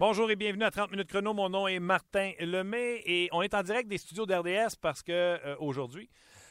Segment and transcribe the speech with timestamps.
[0.00, 1.34] Bonjour et bienvenue à 30 minutes chrono.
[1.34, 5.10] Mon nom est Martin Lemay et on est en direct des studios d'RDS parce que
[5.10, 6.08] euh, aujourd'hui,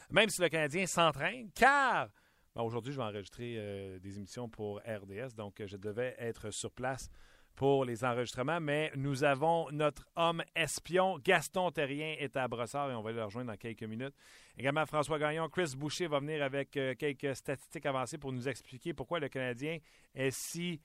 [0.10, 2.10] même si le Canadien s'entraîne, car
[2.54, 6.52] ben, aujourd'hui je vais enregistrer euh, des émissions pour RDS, donc euh, je devais être
[6.52, 7.10] sur place
[7.56, 12.96] pour les enregistrements, mais nous avons notre homme espion, Gaston Terrien, est à Brossard et
[12.96, 14.14] on va le rejoindre dans quelques minutes.
[14.58, 19.22] Également François Gagnon, Chris Boucher va venir avec quelques statistiques avancées pour nous expliquer pourquoi
[19.22, 19.78] le Canadien
[20.14, 20.82] est si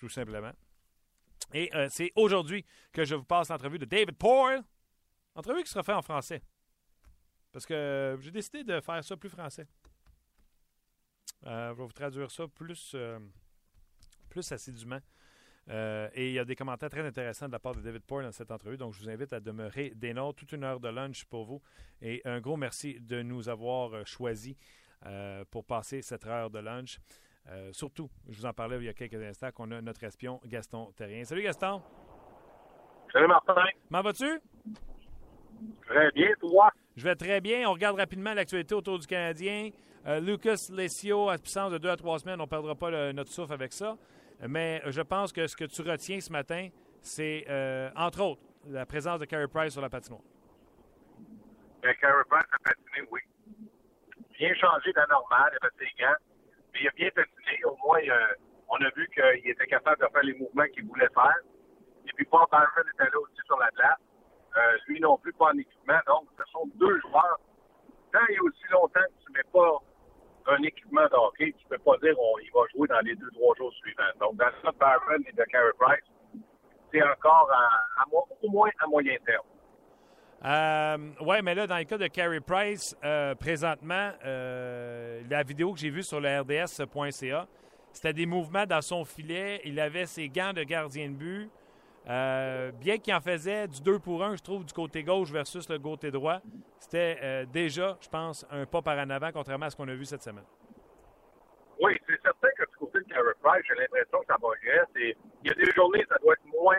[0.00, 0.52] tout simplement.
[1.52, 4.62] Et euh, c'est aujourd'hui que je vous passe l'entrevue de David Poyle.
[5.34, 6.42] Entrevue qui sera faite en français.
[7.52, 9.66] Parce que euh, j'ai décidé de faire ça plus français.
[11.46, 12.96] Euh, je vais vous traduire ça plus,
[14.28, 15.00] plus assidûment.
[15.68, 18.32] et il y a des commentaires très intéressants de la part de David Poyle dans
[18.32, 18.76] cette entrevue.
[18.76, 20.36] Donc, je vous invite à demeurer des notes.
[20.36, 21.62] Toute une heure de lunch pour vous.
[22.00, 24.56] Et un gros merci de nous avoir choisis
[25.50, 27.00] pour passer cette heure de lunch.
[27.50, 30.40] Euh, surtout, je vous en parlais il y a quelques instants, qu'on a notre espion
[30.46, 31.24] Gaston Terrien.
[31.24, 31.82] Salut Gaston.
[33.12, 33.64] Salut Martin.
[33.88, 34.40] Comment vas-tu?
[35.86, 36.70] Très bien, toi?
[36.96, 37.68] Je vais très bien.
[37.68, 39.70] On regarde rapidement l'actualité autour du Canadien.
[40.06, 43.30] Euh, Lucas Lessio, à puissance de deux à trois semaines, on ne perdra pas notre
[43.30, 43.96] souffle avec ça.
[44.48, 46.68] Mais je pense que ce que tu retiens ce matin,
[47.02, 50.22] c'est, euh, entre autres, la présence de Carey Price sur la patinoire.
[51.82, 53.20] Bien, Carey Price a patiné, oui.
[54.38, 56.29] Bien changé normale, il a fait ses gants
[56.80, 57.64] il a bien patiné.
[57.64, 58.34] Au moins, euh,
[58.68, 61.38] on a vu qu'il était capable de faire les mouvements qu'il voulait faire.
[62.06, 63.98] Et puis, Paul Byron était là aussi sur la glace.
[64.56, 66.00] Euh, lui non plus, pas en équipement.
[66.06, 67.40] Donc, ce sont deux joueurs.
[68.12, 69.78] Tant il a aussi longtemps que tu ne mets pas
[70.46, 73.30] un équipement de hockey, tu ne peux pas dire qu'il va jouer dans les deux,
[73.32, 74.02] trois jours suivants.
[74.18, 76.04] Donc, dans le cas de Byron et de Carey Price,
[76.92, 78.04] c'est encore à,
[78.42, 79.46] au moins à moyen terme.
[80.44, 85.74] Euh, oui, mais là, dans le cas de Carey Price, euh, présentement, euh, la vidéo
[85.74, 87.46] que j'ai vue sur le RDS.ca,
[87.92, 89.60] c'était des mouvements dans son filet.
[89.64, 91.50] Il avait ses gants de gardien de but.
[92.08, 95.68] Euh, bien qu'il en faisait du 2 pour 1, je trouve, du côté gauche versus
[95.68, 96.40] le côté droit,
[96.78, 100.06] c'était déjà, je pense, un pas par en avant, contrairement à ce qu'on a vu
[100.06, 100.46] cette semaine.
[101.78, 104.88] Oui, c'est certain que du côté de Carey Price, j'ai l'impression que ça progresse.
[104.96, 105.14] Et
[105.44, 106.78] il y a des journées, ça doit être moins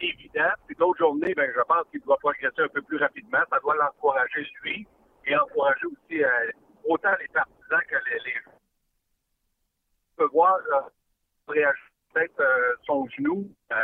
[0.00, 0.50] évident.
[0.66, 3.40] Puis d'autres journées, ben, je pense qu'il doit progresser un peu plus rapidement.
[3.50, 4.86] Ça doit l'encourager, lui,
[5.26, 6.50] et encourager aussi euh,
[6.84, 8.34] autant les partisans que les, les...
[8.46, 10.80] On peut voir euh,
[11.48, 13.54] réagir peut-être euh, son genou.
[13.72, 13.76] Euh.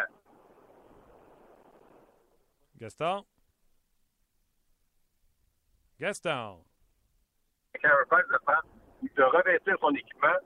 [2.76, 3.24] Gaston?
[6.00, 6.64] Gaston?
[7.82, 10.38] De revêtir son équipement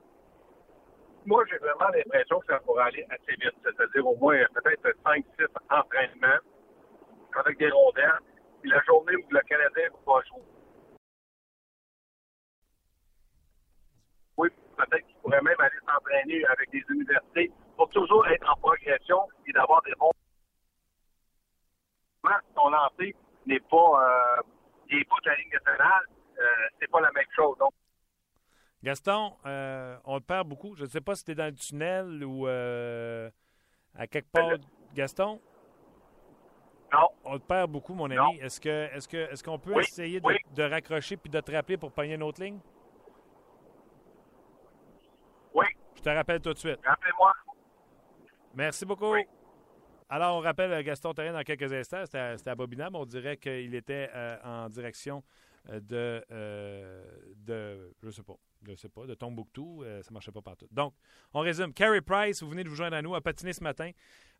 [1.29, 3.53] moi, j'ai vraiment l'impression que ça pourrait aller assez vite.
[3.61, 5.23] C'est-à-dire au moins peut-être 5-6
[5.69, 6.41] entraînements
[7.35, 8.19] avec des rondelles.
[8.61, 10.41] Puis la journée où le Canadien va jouer.
[14.37, 19.21] Oui, peut-être qu'il pourrait même aller s'entraîner avec des universités pour toujours être en progression
[19.45, 20.11] et d'avoir des bons.
[22.55, 23.15] Son lancé
[23.45, 24.41] n'est pas, euh,
[24.89, 26.05] pas de la ligne nationale,
[26.39, 26.43] euh,
[26.79, 27.57] c'est pas la même chose.
[27.59, 27.71] Donc,
[28.81, 30.75] Gaston, euh, on te perd beaucoup.
[30.75, 33.29] Je ne sais pas si tu es dans le tunnel ou euh,
[33.93, 34.51] à quelque part.
[34.93, 35.41] Gaston?
[36.93, 37.09] Non.
[37.25, 38.39] On te perd beaucoup, mon ami.
[38.39, 41.91] Est-ce que est-ce que est-ce qu'on peut essayer de, raccrocher puis de te rappeler pour
[41.91, 42.59] pogner une autre ligne?
[45.53, 45.65] Oui.
[45.95, 46.79] Je te rappelle tout de suite.
[46.83, 47.33] Rappelez-moi.
[48.55, 49.13] Merci beaucoup.
[50.11, 52.03] Alors, on rappelle Gaston Terrien dans quelques instants.
[52.05, 52.95] C'était à, Bobinam.
[52.95, 55.21] On dirait qu'il était euh, en direction
[55.67, 56.23] de,
[57.45, 57.93] de.
[58.01, 58.37] Je sais pas
[58.67, 60.67] je sais pas, de Tombouctou, euh, ça ne marchait pas partout.
[60.71, 60.93] Donc,
[61.33, 61.73] on résume.
[61.73, 63.91] Carey Price, vous venez de vous joindre à nous, a patiné ce matin.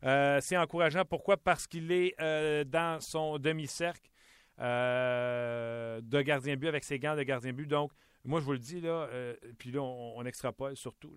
[0.04, 1.04] Euh, c'est encourageant.
[1.04, 1.36] Pourquoi?
[1.36, 4.10] Parce qu'il est euh, dans son demi-cercle
[4.58, 7.66] de gardien but avec ses gants de gardien but.
[7.66, 7.92] Donc,
[8.24, 9.08] moi, je vous le dis, là,
[9.56, 11.14] puis là, on, pas surtout.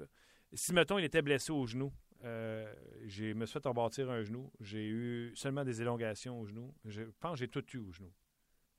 [0.54, 1.92] Si, mettons, il était blessé au genou,
[2.22, 4.50] je me suis fait rebâtir un genou.
[4.62, 6.74] J'ai eu seulement des élongations au genou.
[6.86, 8.14] Je pense que j'ai tout eu au genou.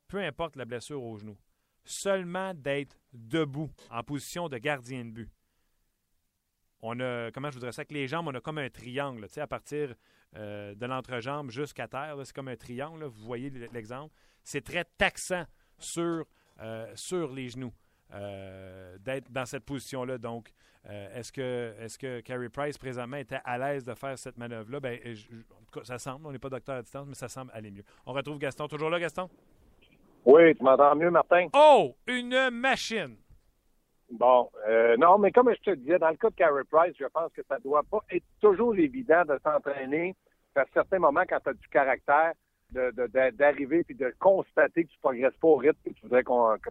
[0.08, 1.36] Peu importe la blessure au genou
[1.84, 5.30] seulement d'être debout en position de gardien de but.
[6.86, 9.40] On a, comment je voudrais ça, que les jambes, on a comme un triangle, tu
[9.40, 9.94] à partir
[10.36, 14.14] euh, de l'entrejambe jusqu'à terre, c'est comme un triangle, vous voyez l'exemple.
[14.42, 15.44] C'est très taxant
[15.78, 16.26] sur,
[16.60, 16.94] euh,
[17.34, 17.72] les genoux
[18.12, 20.18] euh, d'être dans cette position-là.
[20.18, 20.52] Donc,
[20.86, 24.80] est-ce que, est que Carey Price, présentement, était à l'aise de faire cette manœuvre-là?
[24.80, 25.00] Ben,
[25.84, 27.84] ça semble, on n'est pas docteur à distance, mais ça semble aller mieux.
[28.04, 28.68] On retrouve Gaston.
[28.68, 29.30] Toujours là, Gaston?
[30.24, 31.48] Oui, tu m'entends mieux, Martin?
[31.54, 33.16] Oh, une machine!
[34.10, 37.06] Bon, euh, non, mais comme je te disais, dans le cas de Carey Price, je
[37.06, 40.14] pense que ça ne doit pas être toujours évident de s'entraîner
[40.54, 42.32] à certains moments quand tu as du caractère
[42.70, 46.24] d'arriver de, puis de constater que tu ne progresses pas au rythme que tu voudrais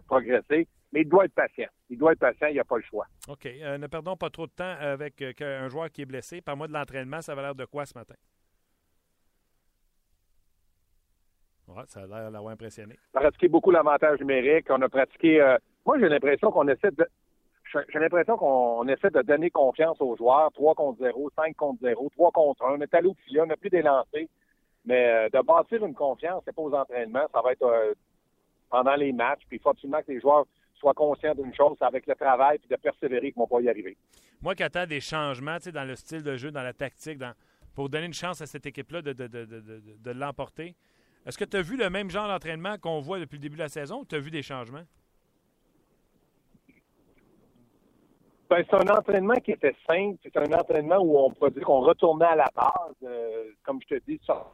[0.06, 0.68] progresser.
[0.92, 1.68] Mais il doit être patient.
[1.90, 3.06] Il doit être patient, il n'y a pas le choix.
[3.28, 3.46] OK.
[3.46, 6.40] Euh, ne perdons pas trop de temps avec euh, un joueur qui est blessé.
[6.40, 8.14] Par moi de l'entraînement, ça va l'air de quoi ce matin?
[11.76, 12.96] Ouais, ça a l'air d'avoir impressionné.
[13.14, 14.66] On a pratiqué beaucoup l'avantage numérique.
[14.70, 15.40] On a pratiqué.
[15.40, 17.06] Euh, moi, j'ai l'impression qu'on essaie de.
[17.92, 20.52] J'ai l'impression qu'on essaie de donner confiance aux joueurs.
[20.52, 22.74] 3 contre 0, 5 contre 0, 3 contre 1.
[22.74, 24.26] On est allé au filet, on n'a plus des lancers.
[24.84, 27.26] Mais de bâtir une confiance, c'est pas aux entraînements.
[27.32, 27.94] Ça va être
[28.70, 29.42] pendant les matchs.
[29.48, 30.44] Puis il faut absolument que les joueurs
[30.74, 33.68] soient conscients d'une chose, c'est avec le travail et de persévérer qu'ils vont pas y
[33.68, 33.96] arriver.
[34.42, 37.18] Moi qui attends des changements dans le style de jeu, dans la tactique,
[37.74, 40.74] pour donner une chance à cette équipe-là de, de, l'emporter,
[41.26, 43.62] est-ce que tu as vu le même genre d'entraînement qu'on voit depuis le début de
[43.62, 44.84] la saison ou tu as vu des changements?
[48.50, 50.18] Ben, c'est un entraînement qui était simple.
[50.22, 54.02] C'est un entraînement où on dire qu'on retournait à la base, euh, comme je te
[54.06, 54.46] dis, ça.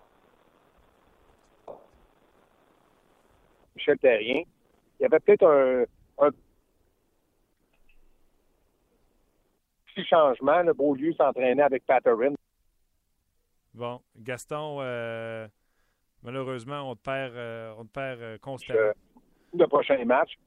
[3.74, 4.42] Michel Terrien.
[4.98, 5.84] Il y avait peut-être un,
[6.24, 6.30] un
[9.86, 10.62] petit changement.
[10.62, 12.34] Le Beaulieu s'entraînait avec Patterin.
[13.74, 15.48] Bon, Gaston, euh,
[16.22, 18.92] malheureusement, on te perd, euh, on te perd euh, constamment.
[19.52, 20.38] Le, prochain match.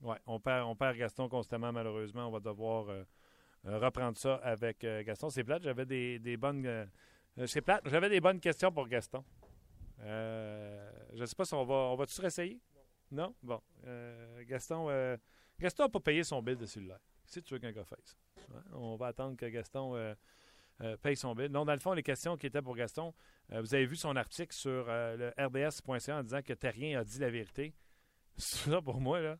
[0.00, 2.28] Oui, on perd, on perd Gaston constamment, malheureusement.
[2.28, 2.86] On va devoir
[3.64, 5.28] reprendre ça avec Gaston.
[5.28, 6.88] C'est plate, j'avais des, des bonnes.
[7.46, 9.24] c'est plate, j'avais des bonnes questions pour Gaston.
[9.98, 11.74] je ne sais pas si on va.
[11.74, 12.60] On va-tu réessayer?
[13.10, 13.34] Non?
[13.42, 13.60] Bon.
[13.86, 15.16] Euh, Gaston euh,
[15.58, 17.00] Gaston n'a pas payé son bill de cellulaire.
[17.24, 18.16] Si tu veux qu'un gars fasse.
[18.72, 20.14] On va attendre que Gaston euh,
[21.02, 21.50] paye son bill.
[21.50, 23.12] Non, dans le fond, les questions qui étaient pour Gaston,
[23.50, 27.30] vous avez vu son article sur le rds.ca en disant que Terrien a dit la
[27.30, 27.74] vérité.
[28.36, 29.38] Ça, pour moi, là,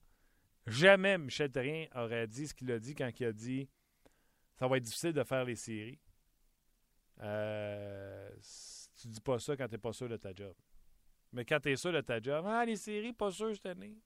[0.66, 3.68] jamais Michel Terrien aurait dit ce qu'il a dit quand il a dit
[4.58, 5.98] ça va être difficile de faire les séries.
[9.00, 10.54] tu dis pas ça quand tu n'es pas sûr de ta job.
[11.32, 13.96] Mais quand tu es sûr de ta job, ah, les séries, pas sûr cette année.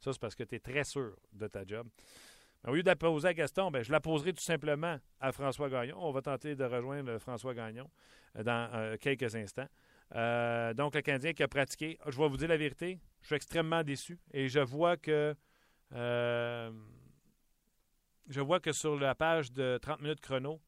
[0.00, 1.88] Ça, c'est parce que tu es très sûr de ta job.
[2.66, 5.68] Au lieu de la poser à Gaston, ben, je la poserai tout simplement à François
[5.68, 5.96] Gagnon.
[5.98, 7.90] On va tenter de rejoindre François Gagnon
[8.36, 9.68] euh, dans euh, quelques instants.
[10.14, 13.36] Euh, donc, le Canadien qui a pratiqué, je vais vous dire la vérité, je suis
[13.36, 15.34] extrêmement déçu et je vois que
[18.26, 20.60] je vois que sur la page de 30 minutes chrono,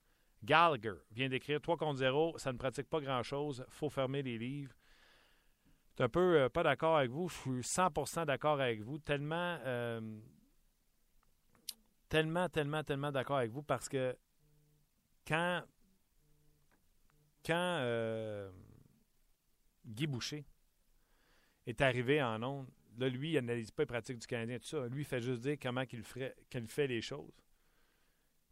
[0.45, 4.73] Gallagher vient d'écrire 3 contre 0, ça ne pratique pas grand-chose, faut fermer les livres
[5.97, 7.29] suis un peu pas d'accord avec vous.
[7.29, 8.99] Je suis 100% d'accord avec vous.
[8.99, 9.57] Tellement,
[12.09, 14.17] tellement, tellement, tellement d'accord avec vous parce que
[15.27, 15.63] quand,
[17.45, 18.51] quand euh,
[19.85, 20.45] Guy Boucher
[21.67, 22.69] est arrivé en ondes,
[22.99, 24.87] là, lui, il n'analyse pas les pratiques du Canadien, tout ça.
[24.87, 27.33] Lui, il fait juste dire comment qu'il fait les choses.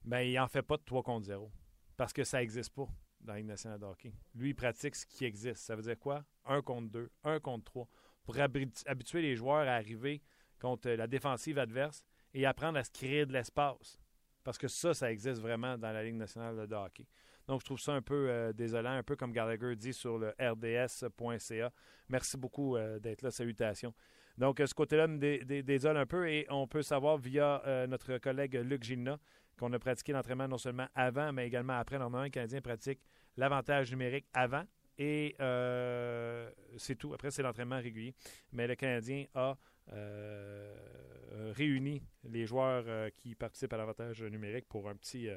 [0.04, 1.50] Mais il n'en fait pas de 3 contre 0
[1.96, 2.88] parce que ça n'existe pas
[3.20, 4.12] dans la Ligue nationale de hockey.
[4.34, 5.56] Lui, il pratique ce qui existe.
[5.56, 6.24] Ça veut dire quoi?
[6.44, 7.88] Un contre deux, un contre trois.
[8.24, 10.22] Pour habituer les joueurs à arriver
[10.58, 12.04] contre la défensive adverse
[12.34, 13.98] et apprendre à se créer de l'espace.
[14.42, 17.06] Parce que ça, ça existe vraiment dans la Ligue nationale de hockey.
[17.46, 20.34] Donc, je trouve ça un peu euh, désolant, un peu comme Gallagher dit sur le
[20.38, 21.72] rds.ca.
[22.08, 23.31] Merci beaucoup euh, d'être là.
[23.31, 23.94] Salutations.
[24.36, 28.54] Donc, ce côté-là me désole un peu et on peut savoir via euh, notre collègue
[28.54, 29.18] Luc Gilna
[29.59, 31.99] qu'on a pratiqué l'entraînement non seulement avant, mais également après.
[31.99, 33.00] Normalement, un Canadien pratique
[33.37, 34.64] l'avantage numérique avant
[34.99, 37.14] et euh, c'est tout.
[37.14, 38.14] Après, c'est l'entraînement régulier.
[38.52, 39.56] Mais le Canadien a
[39.93, 45.29] euh, réuni les joueurs euh, qui participent à l'avantage numérique pour un petit,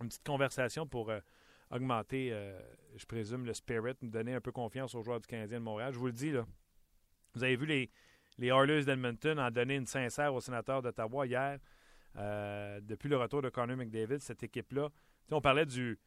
[0.00, 1.12] une petite conversation pour
[1.70, 2.30] augmenter,
[2.96, 5.92] je présume, le spirit, donner un peu confiance aux joueurs du Canadien de Montréal.
[5.92, 6.46] Je vous le dis, là,
[7.34, 7.90] vous avez vu les,
[8.38, 11.58] les Oilers d'Edmonton en donner une sincère au sénateur d'Ottawa hier.
[12.82, 14.90] depuis le retour de Connor McDavid, cette équipe-là,
[15.30, 15.98] on parlait du,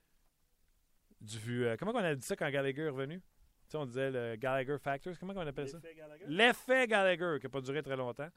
[1.21, 1.65] du.
[1.65, 3.21] Euh, comment on a dit ça quand Gallagher est revenu?
[3.75, 5.13] On disait le Gallagher Factors.
[5.19, 5.79] Comment on appelle ça?
[6.27, 8.29] L'effet Gallagher, qui n'a pas duré très longtemps.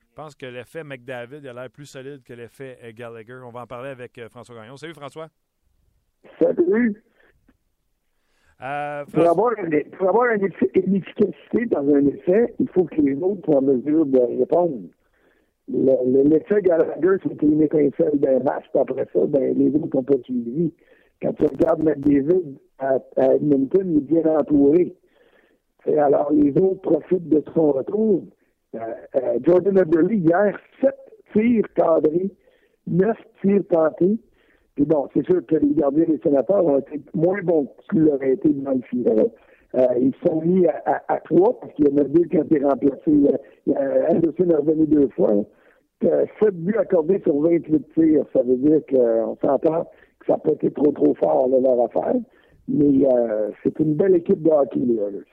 [0.00, 3.40] Je pense que l'effet McDavid a l'air plus solide que l'effet euh, Gallagher.
[3.44, 4.76] On va en parler avec euh, François Gagnon.
[4.76, 5.28] Salut François.
[6.38, 7.02] Salut.
[8.58, 9.54] pour, avoir
[9.96, 14.06] pour, avoir une, efficacité dans un effet, il faut que les autres soient en mesure
[14.06, 14.88] de répondre.
[15.68, 20.18] L'effet Gallagher, c'était une étincelle d'un match, puis après ça, ben, les autres n'ont pas
[20.24, 20.74] suivi.
[21.22, 24.94] Quand tu regardes McDavid à, Edmonton, il est bien entouré.
[25.86, 28.24] Et alors, les autres profitent de son retour.
[28.74, 28.78] Euh,
[29.16, 30.96] euh, Jordan Eberle, hier, sept
[31.32, 32.30] tirs cadrés,
[32.86, 34.18] neuf tirs tentés.
[34.74, 38.32] Puis bon, c'est sûr que les gardiens des sénateurs ont été moins bons qu'ils l'auraient
[38.32, 39.30] été dans le filet.
[39.74, 42.62] Euh, ils sont mis à, trois parce qu'il y en a deux qui ont été
[42.62, 43.38] remplacés.
[43.66, 45.32] Anderson est revenu deux fois.
[46.00, 48.24] Sept buts accordés sur 28 tirs.
[48.32, 49.84] Ça veut dire qu'on s'entend
[50.20, 52.14] que ça n'a pas été trop, trop fort, leur affaire.
[52.68, 55.24] Mais euh, c'est une belle équipe de hockey, les Oilers.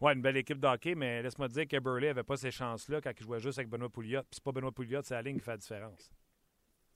[0.00, 3.00] Oui, une belle équipe de hockey, mais laisse-moi dire que Burley n'avait pas ces chances-là
[3.00, 4.20] quand il jouait juste avec Benoît Pouliot.
[4.20, 6.10] Puis c'est pas Benoît Pouliot, c'est la ligne qui fait la différence.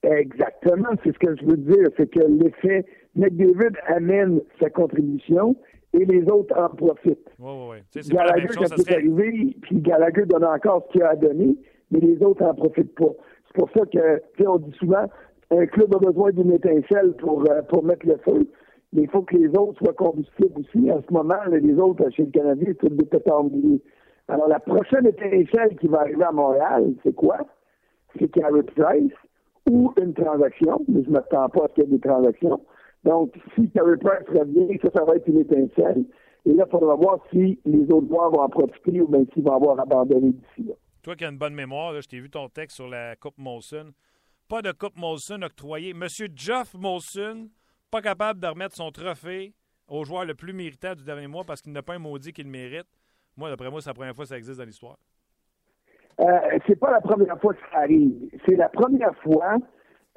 [0.03, 1.89] Exactement, c'est ce que je veux dire.
[1.97, 2.85] C'est que l'effet
[3.17, 5.57] McDavid amène sa contribution
[5.95, 7.31] et les autres en profitent.
[7.39, 8.03] Oui, oui, oui.
[8.09, 11.57] Gallagher, quand c'est arrivé, puis Gallagher donne encore ce qu'il a à donner,
[11.91, 13.13] mais les autres n'en profitent pas.
[13.47, 15.07] C'est pour ça que, tu sais, on dit souvent,
[15.51, 18.47] un club a besoin d'une étincelle pour, euh, pour mettre le feu,
[18.93, 20.91] mais il faut que les autres soient combustibles aussi.
[20.91, 23.45] En ce moment, les autres, chez le Canadien, c'est des pétards
[24.29, 27.39] Alors, la prochaine étincelle qui va arriver à Montréal, c'est quoi?
[28.19, 29.13] C'est Carey Price
[29.71, 32.61] ou une transaction, mais je ne m'attends pas à ce qu'il y ait des transactions.
[33.05, 36.05] Donc, si Carey Price revient, ça, ça va être une étincelle.
[36.47, 39.45] Et là, il faudra voir si les autres joueurs vont en profiter ou bien s'ils
[39.45, 40.75] vont avoir abandonné d'ici là.
[41.03, 43.93] Toi qui as une bonne mémoire, je t'ai vu ton texte sur la Coupe Molson.
[44.49, 45.93] Pas de Coupe Molson octroyée.
[45.95, 47.49] Monsieur Jeff Molson,
[47.91, 49.55] pas capable de remettre son trophée
[49.89, 52.47] au joueur le plus méritant du dernier mois parce qu'il n'a pas un maudit qu'il
[52.47, 52.87] mérite.
[53.37, 54.99] Moi, d'après moi, c'est la première fois que ça existe dans l'histoire.
[56.21, 58.29] Euh, c'est pas la première fois que ça arrive.
[58.45, 59.57] C'est la première fois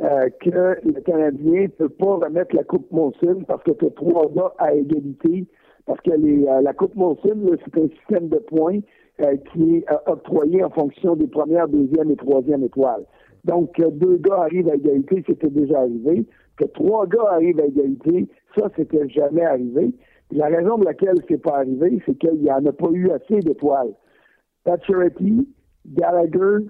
[0.01, 3.91] euh, que le Canadien ne peut pas remettre la Coupe Monson parce que tu as
[3.91, 5.45] trois gars à égalité.
[5.85, 8.79] Parce que euh, la Coupe Monson, c'est un système de points
[9.21, 13.05] euh, qui est octroyé en fonction des premières, deuxième et troisième étoiles.
[13.45, 16.25] Donc, deux gars arrivent à égalité, c'était déjà arrivé.
[16.58, 18.27] Que trois gars arrivent à égalité,
[18.58, 19.93] ça, c'était jamais arrivé.
[20.31, 23.39] la raison pour laquelle c'est pas arrivé, c'est qu'il n'y en a pas eu assez
[23.39, 23.93] d'étoiles.
[24.63, 25.48] Pacioretty,
[25.88, 26.65] Gallagher,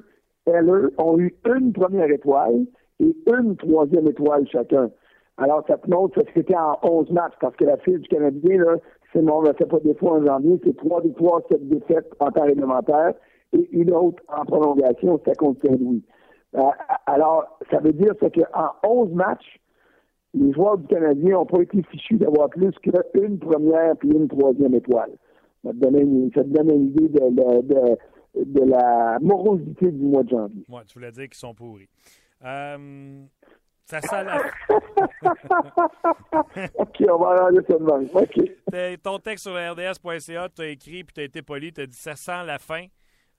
[0.46, 2.66] Heller ont eu une première étoile
[3.00, 4.90] et une troisième étoile chacun.
[5.38, 8.58] Alors, ça te montre que c'était en 11 matchs, parce que la file du Canadien,
[8.58, 8.76] là,
[9.12, 12.12] c'est bon, on ne fait pas des fois en janvier, c'est trois victoires, sept défaites
[12.20, 13.14] en temps réglementaire
[13.54, 16.04] et une autre en prolongation, c'était contre Saint-Louis.
[16.56, 16.62] Euh,
[17.06, 19.60] alors, ça veut dire qu'en 11 matchs,
[20.34, 24.76] les joueurs du Canadien n'ont pas été fichus d'avoir plus qu'une première puis une troisième
[24.76, 25.12] étoile.
[25.64, 27.98] Ça te donne une, ça te donne une idée de, de,
[28.46, 30.64] de, la morosité du mois de janvier.
[30.70, 31.90] Oui, tu voulais dire qu'ils sont pourris.
[32.44, 33.24] Euh,
[33.86, 34.38] ça sent la...
[36.76, 38.08] OK, on va regarder ça de même.
[38.14, 38.40] OK.
[39.04, 41.98] Ton texte sur rds.ca, tu as écrit puis tu as été poli, tu as dit
[41.98, 42.86] ça sent la fin.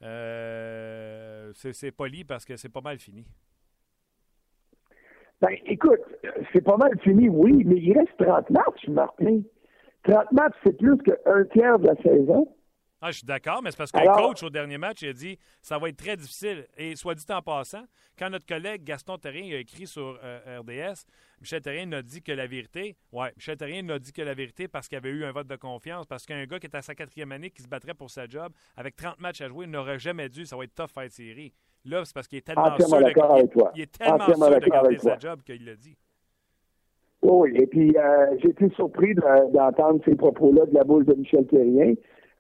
[0.03, 3.25] Euh, c'est poli parce que c'est pas mal fini.
[5.43, 6.01] Ben, écoute,
[6.53, 9.41] c'est pas mal fini, oui, mais il reste 30 matchs, Martin.
[10.05, 12.49] 30 matchs, c'est plus qu'un tiers de la saison.
[13.01, 15.13] Ah, je suis d'accord, mais c'est parce que le coach, au dernier match, il a
[15.13, 16.69] dit ça va être très difficile.
[16.77, 17.83] Et soit dit en passant,
[18.17, 21.07] quand notre collègue Gaston Terrien a écrit sur euh, RDS,
[21.41, 24.69] Michel Terrien a dit que la vérité, ouais, Michel Terrien a dit que la vérité
[24.69, 26.95] parce qu'il avait eu un vote de confiance, parce qu'un gars qui est à sa
[26.95, 30.29] quatrième année, qui se battrait pour sa job, avec 30 matchs à jouer, n'aurait jamais
[30.29, 31.53] dû, ça va être tough faire série.
[31.85, 35.19] Là, c'est parce qu'il est tellement sûr de, il, est tellement sûr de garder sa
[35.19, 35.97] job qu'il l'a dit.
[37.23, 41.47] Oui, et puis euh, j'ai été surpris d'entendre ces propos-là de la bouche de Michel
[41.47, 41.95] Terrien.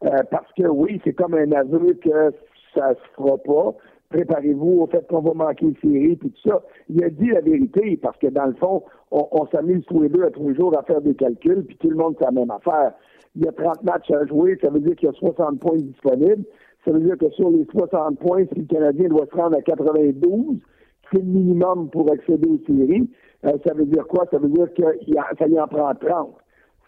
[0.05, 2.33] Euh, parce que oui, c'est comme un aveu que
[2.75, 3.75] ça se fera pas.
[4.11, 6.63] Préparez-vous au fait qu'on va manquer une série, puis tout ça.
[6.89, 10.25] Il a dit la vérité, parce que dans le fond, on, s'amuse tous les deux
[10.25, 12.51] à tous les jours à faire des calculs, puis tout le monde fait la même
[12.51, 12.93] affaire.
[13.37, 15.77] Il y a 30 matchs à jouer, ça veut dire qu'il y a 60 points
[15.77, 16.45] disponibles.
[16.85, 19.63] Ça veut dire que sur les 60 points, si le Canadien doit se rendre à
[19.63, 20.57] 92,
[21.11, 23.09] c'est le minimum pour accéder aux séries.
[23.45, 24.27] Euh, ça veut dire quoi?
[24.31, 24.83] Ça veut dire que
[25.39, 26.35] ça y en prend 30.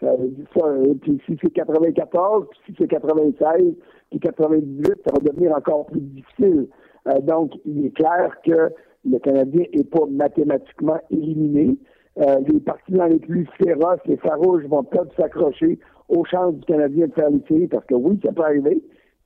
[0.03, 3.75] Euh, puis si c'est 94, puis si c'est 96,
[4.09, 6.67] puis 98, ça va devenir encore plus difficile.
[7.07, 8.71] Euh, donc, il est clair que
[9.05, 11.77] le Canadien n'est pas mathématiquement éliminé.
[12.17, 17.07] Euh, les partisans les plus féroces, les farouches, vont peut-être s'accrocher aux chances du Canadien
[17.07, 18.81] de faire les séries, parce que oui, ça peut arriver.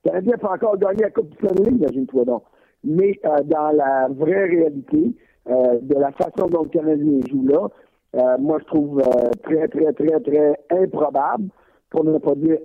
[0.09, 2.43] Canadien peut encore gagner la Coupe Stanley, imagine-toi donc.
[2.83, 5.13] Mais dans la vraie réalité,
[5.47, 7.67] de la façon dont le Canadien joue là,
[8.15, 11.49] euh, moi, je trouve euh, très, très, très, très improbable,
[11.89, 12.57] pour ne pas dire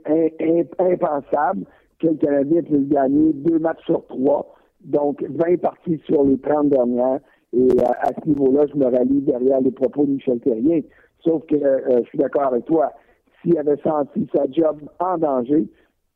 [0.78, 1.64] impensable,
[1.98, 6.68] que le Canadien puisse gagner deux matchs sur trois, donc 20 parties sur les 30
[6.68, 7.20] dernières.
[7.52, 10.80] Et euh, à ce niveau-là, je me rallie derrière les propos de Michel Terrien.
[11.22, 12.92] Sauf que je suis d'accord avec toi.
[13.40, 15.66] S'il avait senti sa job en danger,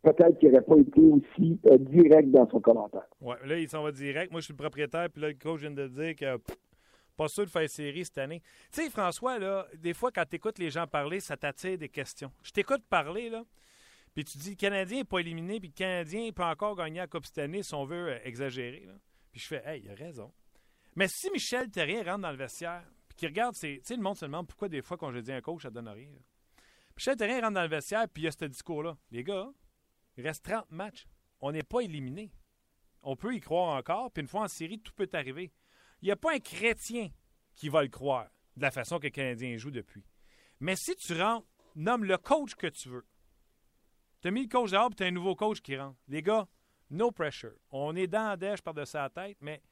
[0.02, 3.06] peut-être qu'il n'aurait pas été aussi direct dans son commentaire.
[3.20, 4.30] Oui, là, il s'en va direct.
[4.30, 6.40] Moi, je suis le propriétaire, puis là, le coach vient de dire que
[7.16, 8.40] pas sûr de faire série cette année.
[8.72, 11.88] Tu sais, François, là, des fois, quand tu écoutes les gens parler, ça t'attire des
[11.88, 12.30] questions.
[12.44, 13.44] Je t'écoute parler, là,
[14.14, 17.06] puis tu dis le Canadien n'est pas éliminé, puis le Canadien peut encore gagner la
[17.06, 18.84] Coupe cette année si on veut euh, exagérer.
[18.86, 18.94] Là.
[19.30, 20.32] Puis je fais, hey, il a raison.
[20.96, 24.16] Mais si Michel Terrien rentre dans le vestiaire, puis qu'il regarde, tu sais, le monde
[24.16, 26.08] se demande pourquoi des fois, quand je dis un coach, ça donne rien.
[26.96, 28.96] Michel Terrien rentre dans le vestiaire, puis il y a ce discours-là.
[29.12, 29.48] Les gars,
[30.18, 31.06] il reste 30 matchs.
[31.40, 32.32] On n'est pas éliminé.
[33.02, 35.52] On peut y croire encore, puis une fois en série, tout peut arriver.
[36.02, 37.08] Il n'y a pas un chrétien
[37.54, 40.04] qui va le croire de la façon que le Canadien joue depuis.
[40.60, 41.46] Mais si tu rentres
[41.78, 43.06] nomme le coach que tu veux.
[44.20, 45.96] Tu as mis le coach dehors, puis tu as un nouveau coach qui rentre.
[46.08, 46.46] Les gars,
[46.90, 47.54] no pressure.
[47.70, 49.62] On est dans la dèche par-dessus la tête, mais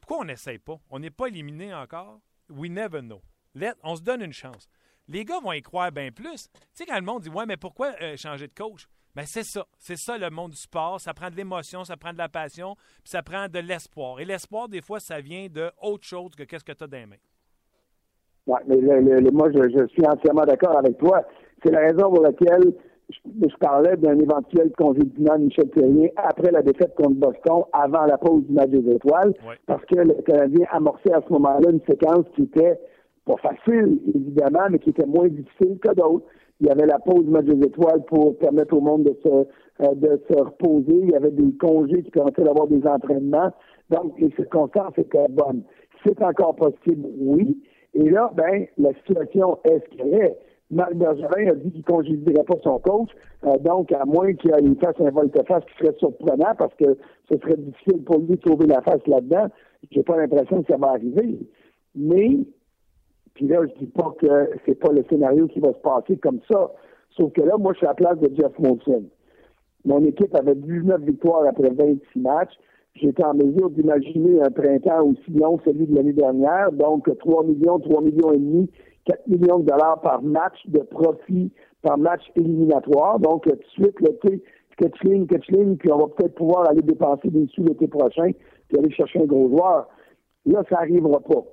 [0.00, 0.80] pourquoi on n'essaye pas?
[0.90, 2.20] On n'est pas éliminé encore?
[2.48, 3.22] We never know.
[3.54, 4.68] Let, on se donne une chance.
[5.06, 6.48] Les gars vont y croire bien plus.
[6.52, 8.88] Tu sais, quand le monde dit Ouais, mais pourquoi euh, changer de coach?
[9.14, 9.64] Ben, c'est ça.
[9.78, 11.00] C'est ça le monde du sport.
[11.00, 14.20] Ça prend de l'émotion, ça prend de la passion, puis ça prend de l'espoir.
[14.20, 16.96] Et l'espoir, des fois, ça vient de autre chose que qu'est-ce que tu as dans
[16.96, 17.16] les mains.
[18.46, 21.22] Oui, mais le, moi, je, suis entièrement d'accord avec toi.
[21.62, 22.74] C'est la raison pour laquelle
[23.08, 28.18] je, parlais d'un éventuel congédiement de Michel Terrien après la défaite contre Boston, avant la
[28.18, 29.32] pause du match des étoiles,
[29.66, 32.78] parce que le Canadien amorçait à ce moment-là une séquence qui était
[33.24, 36.26] pas facile, évidemment, mais qui était moins difficile que d'autres.
[36.60, 39.94] Il y avait la pause match des étoiles pour permettre au monde de se, euh,
[39.94, 41.00] de se reposer.
[41.02, 43.50] Il y avait des congés qui permettaient d'avoir des entraînements.
[43.90, 45.62] Donc, les circonstances étaient bonnes.
[46.06, 47.58] C'est encore possible, oui.
[47.94, 50.38] Et là, ben, la situation est ce qu'elle est.
[50.70, 53.10] Marc Bergerin a dit qu'il ne congédierait pas son coach.
[53.44, 56.96] Euh, donc, à moins qu'il fasse un volte-face qui serait surprenant parce que
[57.30, 59.48] ce serait difficile pour lui de trouver la face là-dedans.
[59.90, 61.38] J'ai pas l'impression que ça va arriver.
[61.94, 62.38] Mais,
[63.34, 66.40] puis là, je dis pas que c'est pas le scénario qui va se passer comme
[66.50, 66.72] ça.
[67.10, 69.04] Sauf que là, moi, je suis à la place de Jeff Monson.
[69.84, 72.54] Mon équipe avait 19 victoires après 26 matchs
[72.94, 77.44] j'étais en mesure d'imaginer un printemps aussi long que celui de l'année dernière, donc 3
[77.44, 78.70] millions, 3 millions et demi,
[79.06, 83.18] 4 millions de dollars par match de profit par match éliminatoire.
[83.18, 84.42] Donc, tout de suite, l'été,
[84.78, 88.30] catchling, catchling, puis on va peut-être pouvoir aller dépenser des sous l'été prochain,
[88.68, 89.88] puis aller chercher un gros joueur.
[90.46, 91.44] Là, ça n'arrivera pas.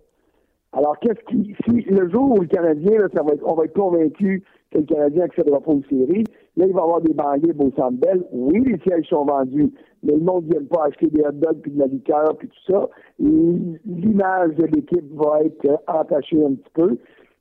[0.74, 3.66] Alors, qu'est-ce qui, si le jour où le Canadien, là, ça va être, on va
[3.66, 6.24] être convaincu que le Canadien accédera pas aux séries,
[6.56, 8.24] là, il va y avoir des banlieues au Centre Bell.
[8.32, 9.74] Oui, les sièges sont vendus,
[10.04, 12.48] mais le monde ne vient pas acheter des hot dogs puis de la liqueur puis
[12.48, 12.88] tout ça.
[13.20, 16.98] L'image de l'équipe va être entachée un petit peu.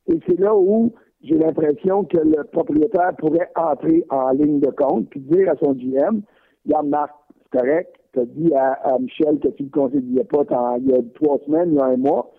[0.09, 5.09] Et c'est là où j'ai l'impression que le propriétaire pourrait entrer en ligne de compte
[5.11, 6.22] puis dire à son GM,
[6.66, 7.12] regarde Marc,
[7.44, 10.94] c'est correct, tu as dit à, Michel que tu ne le conseillais pas il y
[10.94, 12.33] a trois semaines, il y a un mois.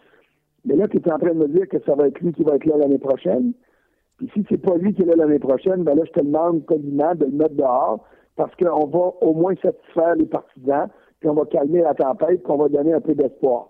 [0.65, 2.43] Mais là, tu es en train de me dire que ça va être lui qui
[2.43, 3.53] va être là l'année prochaine.
[4.17, 6.65] Puis si c'est pas lui qui est là l'année prochaine, ben là, je te demande
[6.65, 10.87] poliment de le mettre dehors parce qu'on va au moins satisfaire les partisans,
[11.19, 13.69] puis on va calmer la tempête, puis on va donner un peu d'espoir.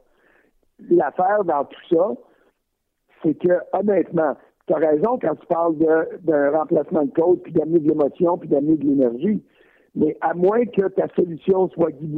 [0.90, 2.12] L'affaire dans tout ça,
[3.24, 4.36] c'est que, honnêtement,
[4.68, 5.76] tu as raison quand tu parles
[6.22, 9.44] d'un remplacement de code, puis d'amener de l'émotion, puis d'amener de l'énergie.
[9.96, 12.10] Mais à moins que ta solution soit Guy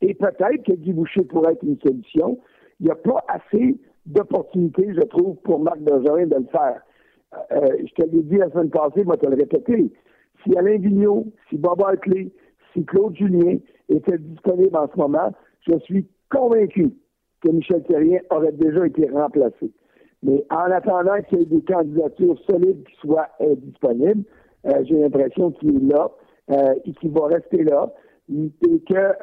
[0.00, 0.94] et peut-être que Guy
[1.28, 2.38] pourrait être une solution,
[2.80, 6.82] il n'y a pas assez d'opportunités, je trouve, pour Marc Bergerin de le faire.
[7.52, 9.92] Euh, je te l'ai dit la semaine passée, moi, te le répéter.
[10.42, 12.30] Si Alain Vigneault, si Bob Hartley,
[12.72, 16.90] si Claude Julien étaient disponibles en ce moment, je suis convaincu
[17.42, 19.70] que Michel Terrien aurait déjà été remplacé.
[20.22, 24.24] Mais en attendant qu'il y ait des candidatures solides qui soient euh, disponibles,
[24.66, 26.10] euh, j'ai l'impression qu'il est là
[26.86, 27.92] et qu'il va rester là
[28.30, 29.14] et que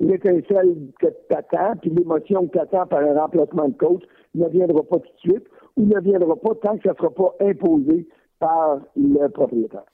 [0.00, 4.02] l'étincelle que tu attends, puis l'émotion que tu attends par un remplacement de coach
[4.34, 7.10] ne viendra pas tout de suite ou ne viendra pas tant que ça ne sera
[7.10, 8.06] pas imposé
[8.38, 9.84] par le propriétaire.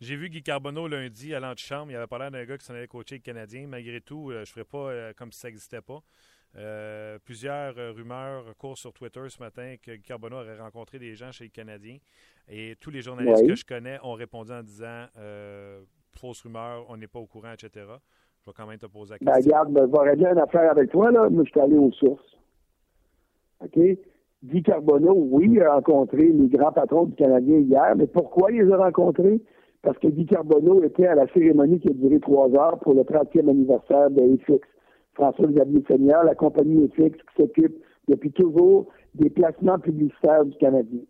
[0.00, 1.92] J'ai vu Guy Carbonneau lundi à l'antichambre.
[1.92, 3.68] Il avait parlé d'un gars qui s'en allait coacher le Canadien.
[3.68, 6.00] Malgré tout, euh, je ne ferai pas euh, comme si ça n'existait pas.
[6.56, 11.30] Euh, plusieurs rumeurs courent sur Twitter ce matin que Guy Carbonneau aurait rencontré des gens
[11.30, 11.98] chez le Canadien.
[12.48, 15.06] Et tous les journalistes que je connais ont répondu en disant
[16.18, 17.86] fausse rumeur, on n'est pas au courant, etc.
[18.40, 19.50] Je vais quand même te poser la ben, question.
[19.50, 21.10] Ben, regarde, je vais régler une affaire avec toi.
[21.10, 21.28] Là.
[21.28, 22.36] Moi, je suis allé aux sources.
[23.60, 23.78] OK?
[24.44, 28.62] Guy Carbonneau, oui, il a rencontré les grands patrons du Canadien hier, mais pourquoi il
[28.62, 29.40] les a rencontrés?
[29.82, 33.02] Parce que Guy Carbonneau était à la cérémonie qui a duré trois heures pour le
[33.02, 34.66] 30e anniversaire de FX.
[35.14, 37.76] François-Xavier Seigneur, la compagnie FX qui s'occupe
[38.08, 41.02] depuis toujours des placements publicitaires du Canadien.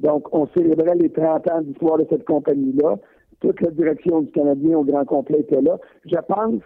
[0.00, 2.96] Donc, on célébrait les 30 ans d'histoire de cette compagnie-là.
[3.42, 5.76] Toute la direction du Canadien au grand complet était là.
[6.04, 6.62] Je pense,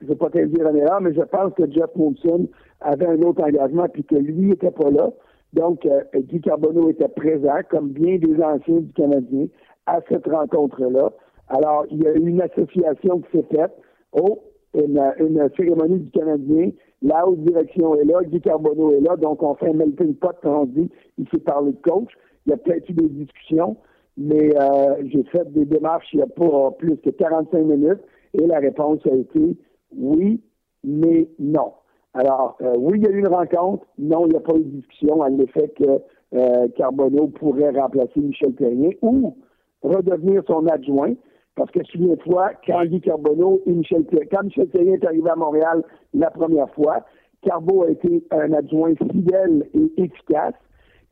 [0.00, 2.48] je ne vais pas te dire en erreur, mais je pense que Jeff Monson
[2.80, 5.10] avait un autre engagement puis que lui n'était pas là.
[5.54, 9.46] Donc, euh, Guy Carbonneau était présent, comme bien des anciens du Canadien,
[9.86, 11.10] à cette rencontre-là.
[11.48, 13.72] Alors, il y a eu une association qui s'est faite.
[14.12, 14.40] Oh,
[14.74, 16.70] une, cérémonie du Canadien.
[17.02, 20.36] La haute direction est là, Guy Carbonneau est là, donc on fait un melting pot
[20.42, 20.88] quand on dit
[21.18, 22.12] il s'est parlé de coach.
[22.46, 23.76] Il y a peut-être eu des discussions,
[24.20, 28.00] mais euh, j'ai fait des démarches il n'y a pas plus que 45 minutes
[28.34, 29.56] et la réponse a été
[29.96, 30.40] oui,
[30.84, 31.72] mais non.
[32.14, 33.86] Alors, euh, oui, il y a eu une rencontre.
[33.98, 36.00] Non, il n'y a pas eu de discussion à l'effet que
[36.34, 39.36] euh, Carbonneau pourrait remplacer Michel Terrien ou
[39.82, 41.14] redevenir son adjoint.
[41.56, 45.36] Parce que souviens-toi, quand Guy Carbonneau et Michel Terrien, quand Michel Terrien est arrivé à
[45.36, 45.82] Montréal
[46.14, 47.04] la première fois,
[47.42, 50.54] Carbo a été un adjoint fidèle et efficace.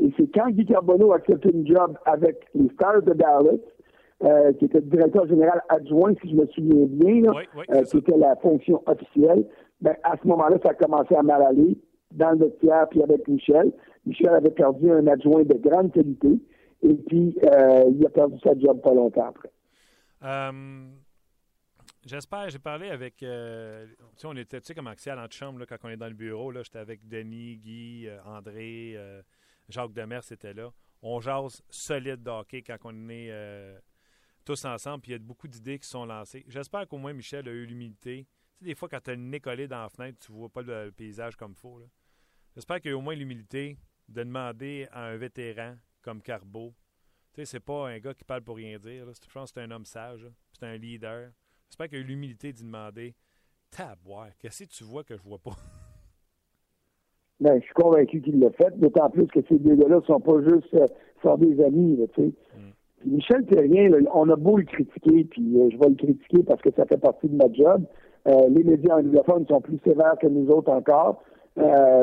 [0.01, 3.59] Et c'est quand Guy Carbonneau a accepté une job avec les Stars de Dallas,
[4.25, 8.17] euh, qui était directeur général adjoint, si je me souviens bien, là, euh, qui était
[8.17, 9.47] la fonction officielle,
[9.81, 11.79] ben, à ce moment-là, ça a commencé à mal aller
[12.13, 13.73] dans le vestiaire, puis avec Michel.
[14.07, 16.41] Michel avait perdu un adjoint de grande qualité,
[16.83, 19.51] et puis euh, il a perdu sa job pas longtemps après.
[22.07, 23.19] J'espère, j'ai parlé avec.
[23.19, 26.15] tu sais, on était, tu sais, comme c'est à l'antichambre, quand on est dans le
[26.15, 28.97] bureau, là, j'étais avec Denis, Guy, André,
[29.69, 30.71] Jacques Demers était là.
[31.03, 33.31] On jase solide d'hockey quand on est
[34.45, 36.45] tous ensemble, puis il y a beaucoup d'idées qui sont lancées.
[36.49, 38.27] J'espère qu'au moins Michel a eu l'humilité.
[38.55, 40.63] Tu sais, des fois, quand tu as le nez dans la fenêtre, tu vois pas
[40.63, 41.83] le, paysage comme il faut.
[42.55, 43.79] J'espère qu'il a au moins l'humilité
[44.09, 46.75] de demander à un vétéran comme Carbo.
[47.35, 49.05] Tu sais, c'est pas un gars qui parle pour rien dire.
[49.07, 50.27] Je pense que c'est un homme sage.
[50.59, 51.31] C'est un leader.
[51.69, 53.15] J'espère qu'il a eu l'humilité d'y demander
[53.71, 55.57] Taboire, qu'est-ce que tu vois que je vois pas?
[57.41, 60.41] Ben, je suis convaincu qu'il l'a fait, d'autant plus que ces deux gars-là sont pas
[60.43, 60.87] juste euh,
[61.23, 62.29] sont des amis, tu sais.
[62.29, 63.11] Mm.
[63.15, 66.71] Michel Terrien, on a beau le critiquer, puis euh, je vais le critiquer parce que
[66.77, 67.85] ça fait partie de ma job.
[68.27, 71.23] Euh, les médias anglophones sont plus sévères que nous autres encore,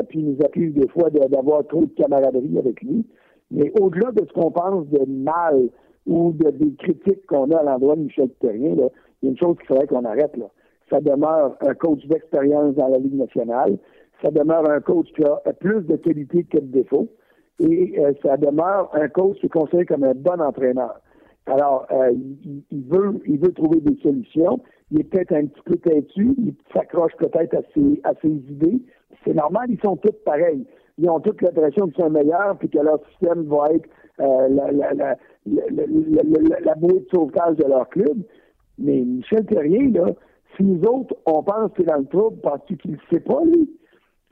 [0.08, 3.06] puis nous accusent des fois d'avoir trop de camaraderie avec lui.
[3.50, 5.68] Mais au-delà de ce qu'on pense de mal
[6.06, 9.38] ou de, des critiques qu'on a à l'endroit de Michel Terrien, il y a une
[9.38, 10.36] chose qu'il faudrait qu'on arrête.
[10.36, 10.46] Là.
[10.90, 13.78] Ça demeure un coach d'expérience dans la Ligue nationale.
[14.22, 17.08] Ça demeure un coach qui a plus de qualité que de défauts
[17.60, 21.00] et euh, ça demeure un coach qui est considéré comme un bon entraîneur.
[21.46, 22.12] Alors, euh,
[22.70, 24.60] il, veut, il veut trouver des solutions.
[24.90, 28.80] Il est peut-être un petit peu têtu, il s'accroche peut-être à ses, à ses idées.
[29.24, 30.66] C'est normal, ils sont tous pareils.
[30.98, 33.88] Ils ont toute l'impression qu'ils sont meilleurs, puis que leur système va être
[34.20, 38.16] euh, la, la, la, la, bouée de sauvetage de leur club.
[38.78, 40.06] Mais Michel Terrier, là,
[40.56, 43.42] si nous autres, on pense qu'il est dans le trouble, parce qu'il ne sait pas,
[43.44, 43.68] lui.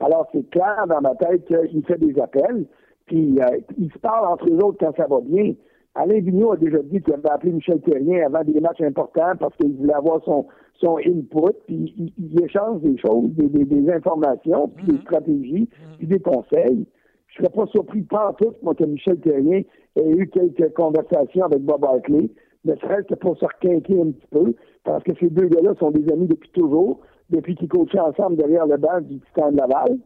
[0.05, 2.65] Alors, c'est clair dans ma tête qu'il fait des appels.
[3.07, 5.53] Puis euh, ils se parlent entre eux autres quand ça va bien.
[5.95, 9.55] Alain Vigneault a déjà dit qu'il avait appelé Michel Terrien avant des matchs importants parce
[9.55, 14.67] qu'il voulait avoir son, son input, puis il, il échange des choses, des, des, informations,
[14.67, 15.01] puis des mhm.
[15.01, 15.97] stratégies, mhm.
[15.97, 16.85] puis des conseils.
[17.27, 19.61] Je ne serais pas surpris pas tout, moi, que Michel Terrien
[19.95, 22.29] ait eu quelques conversations avec Bob Hartley,
[22.65, 25.91] ne serait-ce que pour se requinquer un petit peu, parce que ces deux gars-là sont
[25.91, 29.97] des amis depuis toujours, depuis qu'ils coachaient ensemble derrière le banc du Titan de Laval.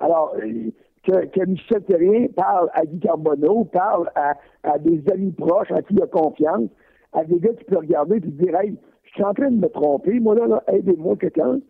[0.00, 0.70] Alors, euh,
[1.04, 6.02] que, Michel Terrien parle à Guy Carbonneau, parle à, des amis proches à qui il
[6.02, 6.68] a confiance,
[7.12, 9.68] à des gars qui peuvent regarder et dire Hey, je suis en train de me
[9.68, 11.60] tromper, moi là, aidez-moi quelqu'un.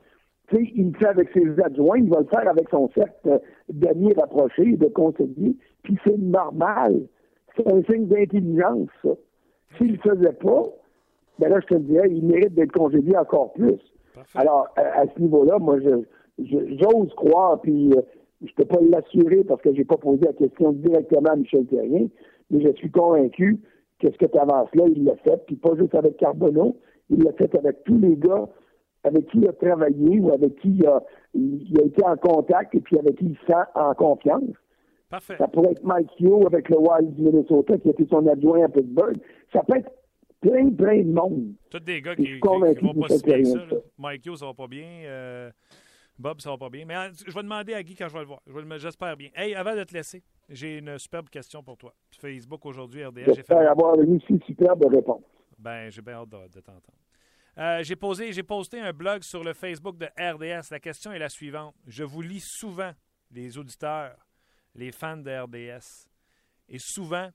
[0.52, 4.12] Sais, il le fait avec ses adjoints, il va le faire avec son cercle d'amis
[4.14, 7.06] rapprochés, de conseillers, puis c'est normal.
[7.56, 9.10] C'est un signe d'intelligence, ça.
[9.76, 10.64] S'il ne le faisait pas,
[11.38, 13.80] ben là, je te dirais, il mérite d'être congédié encore plus.
[14.34, 16.04] Alors, à, ce niveau-là, moi, je,
[16.38, 18.00] j'ose croire, puis euh,
[18.42, 21.36] je ne peux pas l'assurer parce que je n'ai pas posé la question directement à
[21.36, 22.08] Michel Terrien,
[22.50, 23.60] mais je suis convaincu
[24.00, 26.76] que ce que tu avances là, il l'a fait, puis pas juste avec Carbonneau,
[27.10, 28.48] il l'a fait avec tous les gars
[29.04, 32.98] avec qui il a travaillé ou avec qui il a, été en contact et puis
[32.98, 34.50] avec qui il sent en confiance.
[35.10, 35.36] Parfait.
[35.38, 38.64] Ça pourrait être Mike Hugh avec le Wild du Minnesota qui a été son adjoint
[38.64, 39.18] à Pittsburgh.
[39.52, 39.90] Ça peut être
[40.44, 41.54] plein, plein de monde.
[41.70, 43.58] Tous des gars qui, qui, vont pas si bien ça.
[43.98, 44.86] Mike Hugh, ça va pas bien.
[45.04, 45.50] Euh,
[46.18, 46.84] Bob, ça va pas bien.
[46.84, 48.40] Mais euh, je vais demander à Guy quand je vais le voir.
[48.78, 49.30] J'espère bien.
[49.34, 51.94] Hey, avant de te laisser, j'ai une superbe question pour toi.
[52.18, 53.34] Facebook aujourd'hui, RDS.
[53.34, 55.22] J'espère avoir une superbe réponse.
[55.58, 56.82] Ben, j'ai bien hâte de, t'entendre.
[57.56, 60.70] Euh, j'ai posé, j'ai posté un blog sur le Facebook de RDS.
[60.70, 61.74] La question est la suivante.
[61.86, 62.90] Je vous lis souvent,
[63.30, 64.16] les auditeurs,
[64.74, 66.08] les fans de RDS,
[66.68, 67.28] et souvent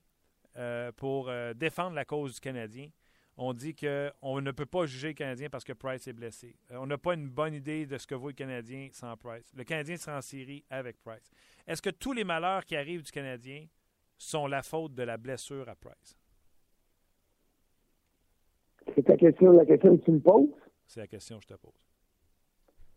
[0.56, 2.88] euh, pour défendre la cause du Canadien
[3.36, 6.56] on dit qu'on ne peut pas juger le Canadien parce que Price est blessé.
[6.70, 9.50] Euh, on n'a pas une bonne idée de ce que vaut le Canadien sans Price.
[9.56, 11.30] Le Canadien sera en série avec Price.
[11.66, 13.64] Est-ce que tous les malheurs qui arrivent du Canadien
[14.18, 16.18] sont la faute de la blessure à Price?
[18.94, 20.48] C'est ta question, la question que tu me poses?
[20.86, 21.72] C'est la question que je te pose.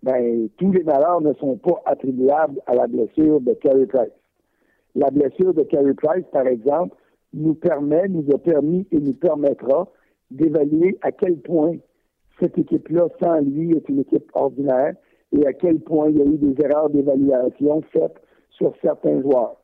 [0.02, 4.12] Ben, tous les malheurs ne sont pas attribuables à la blessure de Carey Price.
[4.96, 6.98] La blessure de Carey Price, par exemple,
[7.34, 9.88] nous permet, nous a permis et nous permettra
[10.34, 11.76] d'évaluer à quel point
[12.39, 14.96] cette équipe-là, sans lui, est une équipe ordinaire
[15.32, 18.19] et à quel point il y a eu des erreurs d'évaluation faites
[18.50, 19.56] sur certains joueurs.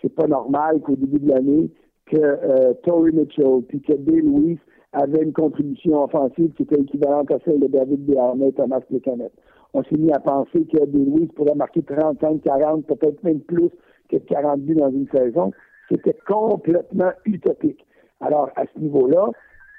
[0.00, 1.70] C'est pas normal qu'au début de l'année,
[2.06, 4.58] que euh, Tory Mitchell puis que Bill Lewis
[4.92, 9.30] avaient une contribution offensive qui était équivalente à celle de David Béarnais et Thomas Plecanet.
[9.74, 13.70] On s'est mis à penser que Bill Lewis pourrait marquer 35, 40, peut-être même plus
[14.10, 15.52] que 40 buts dans une saison.
[15.88, 17.86] C'était complètement utopique.
[18.20, 19.30] Alors, à ce niveau-là,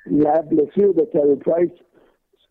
[0.05, 1.71] la blessure de Carey Price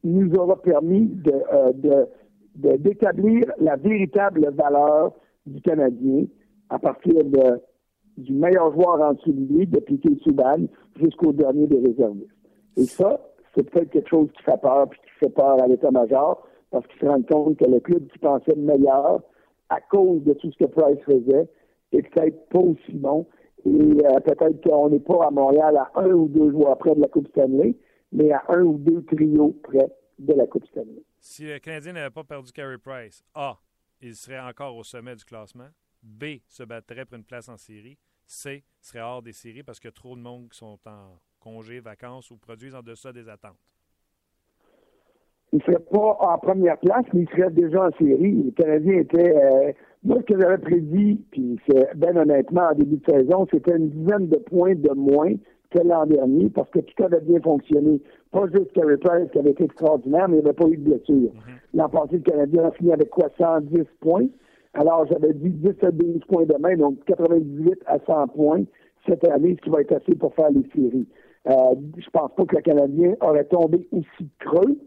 [0.05, 2.07] nous aura permis de, euh,
[2.55, 5.13] d'établir la véritable valeur
[5.47, 6.25] du Canadien
[6.71, 7.61] à partir de
[8.19, 10.67] du meilleur joueur en dessous de lui, depuis qu'il Souban,
[11.01, 12.31] jusqu'au dernier des réservistes.
[12.77, 13.21] Et ça,
[13.55, 17.01] c'est peut-être quelque chose qui fait peur, puis qui fait peur à l'état-major, parce qu'ils
[17.01, 19.23] se rendent compte que le club qui pensait meilleur,
[19.69, 21.49] à cause de tout ce que Price faisait,
[21.93, 23.27] est peut-être pas aussi bon.
[23.65, 27.01] Et euh, peut-être qu'on n'est pas à Montréal à un ou deux joueurs près de
[27.01, 27.77] la Coupe Stanley,
[28.11, 31.03] mais à un ou deux trios près de la Coupe Stanley.
[31.21, 33.59] Si le Canadien n'avait pas perdu Carey Price, A,
[34.01, 35.69] il serait encore au sommet du classement.
[36.03, 37.99] B, se battrait pour une place en série.
[38.27, 41.19] C, serait hors des séries parce qu'il y a trop de monde qui sont en
[41.39, 43.59] congé, vacances ou produisent en deçà des attentes.
[45.53, 48.43] Il ne serait pas en première place, mais il serait déjà en série.
[48.45, 49.37] Le Canadien était.
[49.37, 49.73] Euh,
[50.05, 53.91] moi, ce que j'avais prédit, puis c'est bien honnêtement, en début de saison, c'était une
[53.91, 55.35] dizaine de points de moins
[55.71, 58.01] que l'an dernier parce que tout avait bien fonctionné.
[58.31, 60.83] Pas juste Carey Price qui avait été extraordinaire, mais il n'y avait pas eu de
[60.83, 61.31] blessure.
[61.31, 61.75] Mm-hmm.
[61.75, 64.27] L'an passé, le Canadien a fini avec quoi 110 points?
[64.75, 68.65] Alors, j'avais dit 10 à 12 points demain, donc 98 à 100 points
[69.07, 71.07] cette année, ce qui va être assez pour faire les séries.
[71.49, 74.79] Euh, je pense pas que le Canadien aurait tombé aussi creux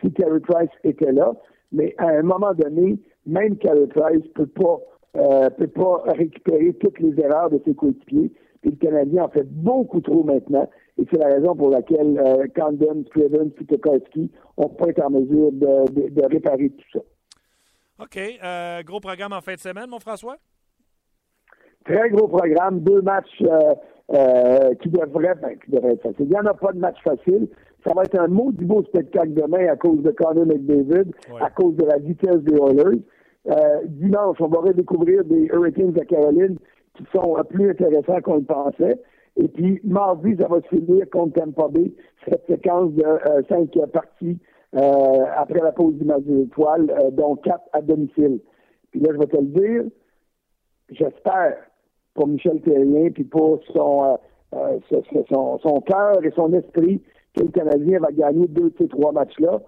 [0.00, 1.32] si Carey Price était là,
[1.72, 4.78] mais à un moment donné, même Carey Price peut pas
[5.16, 8.32] euh, peut pas récupérer toutes les erreurs de ses coéquipiers.
[8.64, 10.68] Et le Canadien en fait beaucoup trop maintenant.
[10.98, 15.52] Et c'est la raison pour laquelle euh, Condon, Scrivens, Pitokowski n'ont pas été en mesure
[15.52, 17.00] de, de, réparer tout ça.
[18.02, 18.18] OK.
[18.18, 20.36] Euh, gros programme en fin de semaine, mon François?
[21.84, 22.80] Très gros programme.
[22.80, 26.26] Deux matchs euh, qui devraient, ben, qui devraient être faciles.
[26.26, 27.48] Il n'y en a pas de match facile.
[27.86, 31.76] Ça va être un maudit beau spectacle demain à cause de Connor McDavid, à cause
[31.76, 33.02] de la vitesse des Oilers.
[33.48, 36.58] Euh, dimanche, on va redécouvrir des Hurricanes de Caroline
[36.96, 39.00] qui sont plus intéressants qu'on le pensait.
[39.36, 41.92] Et puis, mardi, ça va se finir contre Tampa Bay,
[42.28, 44.38] cette séquence de euh, cinq parties
[44.74, 48.40] euh, après la pause du match des étoiles, euh, dont quatre à domicile.
[48.90, 49.82] Puis là, je vais te le dire,
[50.90, 51.56] j'espère
[52.14, 54.18] pour Michel Terrien, puis pour son,
[55.28, 57.02] son, son cœur et son esprit,
[57.34, 59.60] que le Canadien va gagner deux de ces trois matchs-là,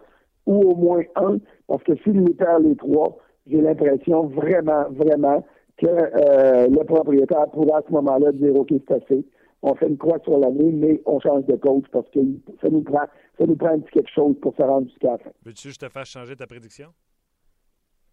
[0.47, 1.37] ou au moins un,
[1.67, 5.45] parce que s'il les perd les trois, j'ai l'impression vraiment, vraiment
[5.79, 9.25] que euh, le propriétaire pourra à ce moment-là dire OK, c'est assez.
[9.63, 12.21] On fait une croix sur l'année, mais on change de coach parce que
[12.61, 13.07] ça nous prend,
[13.39, 15.31] ça nous prend un petit quelque chose pour se rendre jusqu'à la fin.
[15.45, 16.89] Veux-tu que je te fasse changer ta prédiction?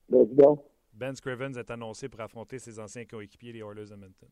[0.09, 0.25] Ben,
[0.93, 4.27] Ben Scrivens est annoncé pour affronter ses anciens coéquipiers, les Oilers de Minton.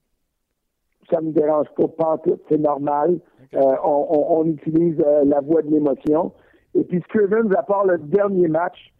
[1.09, 3.19] Ça ne me dérange pas, pas tout, c'est normal.
[3.53, 6.31] Euh, on, utilise euh, la voix de l'émotion.
[6.75, 8.92] Et puis Scrivens, à part le dernier match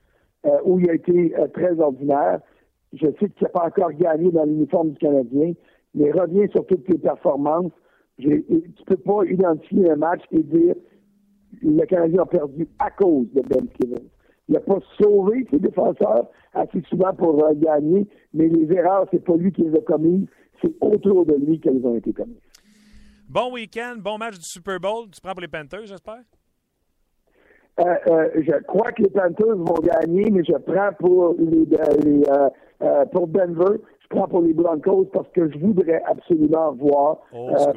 [0.63, 2.39] où il a été très ordinaire,
[2.93, 5.53] je sais qu'il n'a pas encore gagné dans l'uniforme du Canadien,
[5.95, 7.71] mais reviens sur toutes tes performances.
[8.19, 10.75] Tu ne peux pas identifier un match et dire
[11.62, 14.10] le Canadien a perdu à cause de Ben Stevens.
[14.49, 19.23] Il n'a pas sauvé ses défenseurs assez souvent pour euh, gagner, mais les erreurs, c'est
[19.23, 20.27] pas lui qui les a commises,
[20.62, 22.38] c'est autour de lui qu'elles ont été commises.
[23.29, 25.10] Bon week-end, bon match du Super Bowl.
[25.12, 26.21] Tu prends pour les Panthers, j'espère?
[27.79, 31.67] Euh, euh, je crois que les Panthers vont gagner, mais je prends pour les,
[32.83, 33.79] euh, pour Denver.
[34.01, 37.17] Je prends pour les Broncos parce que je voudrais absolument voir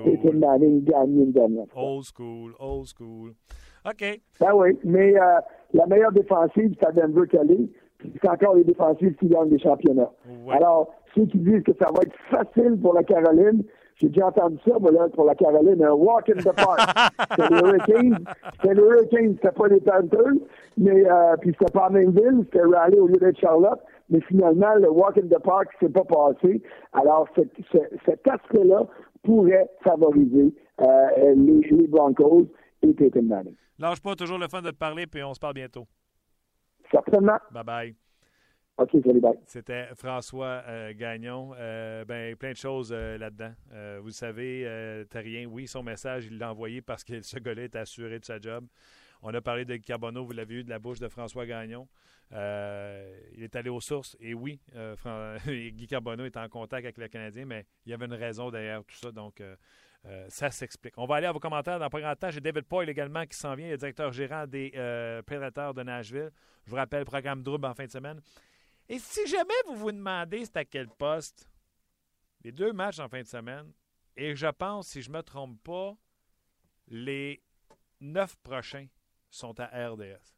[0.04, 1.82] Peyton Manning gagner une dernière fois.
[1.82, 3.32] Old school, old school.
[3.86, 4.20] OK.
[4.40, 5.14] Ben oui, mais
[5.72, 7.68] la meilleure défensive, c'est à Denver qu'elle
[8.22, 10.12] c'est encore les défensives qui gagnent des championnats.
[10.50, 13.64] Alors, ceux qui disent que ça va être facile pour la Caroline,
[13.96, 16.80] j'ai déjà entendu ça, moi, là, pour la Caroline, un walk in the park.
[17.30, 18.24] c'était les Hurricanes.
[18.52, 20.34] C'était les Hurricanes, c'était pas les Panthers.
[20.76, 23.80] Mais, euh, puis c'était pas à Mainville, c'était Raleigh au lieu d'être Charlotte.
[24.10, 26.62] Mais finalement, le walk in the park s'est pas passé.
[26.92, 28.86] Alors, cet aspect-là
[29.24, 32.46] pourrait favoriser euh, les, les, Broncos
[32.82, 33.56] et Peyton Manning.
[33.78, 35.86] Lâche pas, toujours le fun de te parler, puis on se parle bientôt.
[36.90, 37.38] Certainement.
[37.52, 38.05] Bye-bye.
[38.78, 38.90] OK.
[39.46, 41.52] C'était François euh, Gagnon.
[41.56, 43.52] Euh, ben, plein de choses euh, là-dedans.
[44.00, 45.46] vous le savez, rien.
[45.46, 48.66] oui, son message, il l'a envoyé parce que ce gars-là est assuré de sa job.
[49.22, 51.88] On a parlé de Carbonneau, vous l'avez eu de la bouche de François Gagnon.
[52.32, 54.14] il est allé aux sources.
[54.20, 54.60] Et oui,
[55.46, 58.84] Guy Carbonneau est en contact avec le Canadien, mais il y avait une raison derrière
[58.84, 59.10] tout ça.
[59.10, 59.42] Donc,
[60.28, 60.94] ça s'explique.
[60.98, 62.30] On va aller à vos commentaires dans pas grand temps.
[62.30, 64.70] J'ai David Poyle également qui s'en vient, le directeur gérant des
[65.24, 66.30] Prédateurs de Nashville.
[66.66, 68.20] Je vous rappelle, programme double en fin de semaine.
[68.88, 71.48] Et si jamais vous vous demandez c'est à quel poste,
[72.42, 73.72] les deux matchs en fin de semaine,
[74.16, 75.96] et je pense, si je ne me trompe pas,
[76.88, 77.42] les
[78.00, 78.86] neuf prochains
[79.28, 80.36] sont à RDS.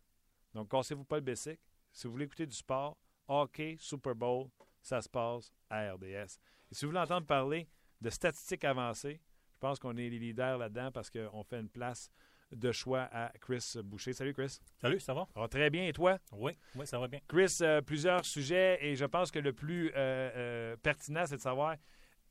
[0.54, 1.60] Donc, cassez-vous pas le basic.
[1.92, 2.96] Si vous voulez écouter du sport,
[3.28, 4.48] hockey, Super Bowl,
[4.80, 6.38] ça se passe à RDS.
[6.70, 7.68] Et si vous voulez entendre parler
[8.00, 9.20] de statistiques avancées,
[9.52, 12.10] je pense qu'on est les leaders là-dedans parce qu'on fait une place
[12.52, 14.12] de choix à Chris Boucher.
[14.12, 14.58] Salut Chris.
[14.80, 15.26] Salut, ça va?
[15.48, 16.18] très bien, et toi?
[16.32, 17.20] Oui, oui, ça va bien.
[17.28, 21.40] Chris, euh, plusieurs sujets et je pense que le plus euh, euh, pertinent, c'est de
[21.40, 21.76] savoir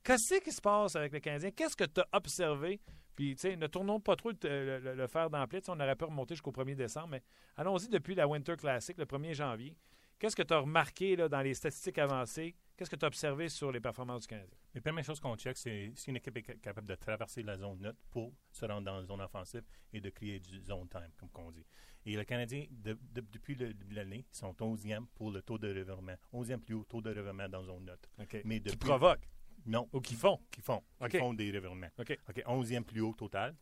[0.03, 1.51] Qu'est-ce qui se passe avec le Canadien?
[1.51, 2.79] Qu'est-ce que tu as observé?
[3.13, 5.27] Puis, tu sais, ne tournons pas trop le, le, le fer.
[5.31, 7.23] On aurait pu remonter jusqu'au 1er décembre, mais
[7.57, 9.75] allons-y depuis la Winter Classic, le 1er janvier.
[10.17, 12.55] Qu'est-ce que tu as remarqué là, dans les statistiques avancées?
[12.77, 14.55] Qu'est-ce que tu as observé sur les performances du Canadien?
[14.75, 17.79] La première chose qu'on check, c'est si une équipe est capable de traverser la zone
[17.79, 21.29] neutre pour se rendre dans la zone offensive et de créer du zone time, comme
[21.43, 21.65] on dit.
[22.05, 25.41] Et le Canadien, de, de, depuis le début de l'année, ils sont 11e pour le
[25.41, 26.17] taux de revirement.
[26.31, 28.09] 11e plus haut taux de revirement dans zone neutre.
[28.45, 29.27] Mais depuis, Qui provoque?
[29.65, 29.89] Non.
[29.91, 30.39] Ou qui font?
[30.51, 30.83] Qui font.
[31.09, 31.89] Qui font des revirements.
[31.97, 32.15] OK.
[32.29, 32.43] OK.
[32.45, 33.55] 11e plus haut total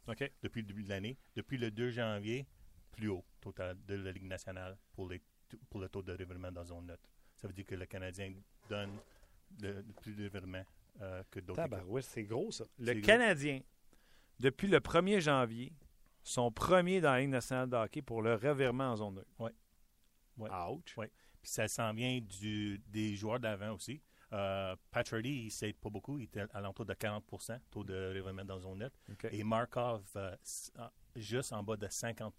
[0.44, 1.18] depuis le début de l'année.
[1.38, 2.46] Depuis le 2 janvier,
[2.92, 5.22] plus haut total de la Ligue nationale pour, les,
[5.70, 7.10] pour le taux de revirement dans zone neutre.
[7.46, 8.34] Ça veut dire que le Canadien
[8.68, 8.98] donne
[9.62, 10.66] le, le plus de revirements
[11.02, 11.62] euh, que d'autres.
[11.62, 12.66] Tabarouette, c'est gros, ça.
[12.80, 13.04] Le gros.
[13.04, 13.62] Canadien,
[14.40, 15.72] depuis le 1er janvier,
[16.24, 19.30] sont premiers dans la Ligue nationale de hockey pour le revirement en zone neutre.
[19.38, 19.52] Ouais.
[20.38, 20.50] Ouais.
[20.50, 20.98] Ouch.
[20.98, 21.12] Ouais.
[21.40, 24.02] Puis ça s'en vient du, des joueurs d'avant aussi.
[24.34, 26.18] Euh, Patrick, il ne s'aide pas beaucoup.
[26.18, 28.98] Il était à l'entour de 40% taux de revirement dans zone neutre.
[29.12, 29.28] OK.
[29.32, 30.36] Et Markov, euh,
[30.80, 32.34] ah, juste en bas de 50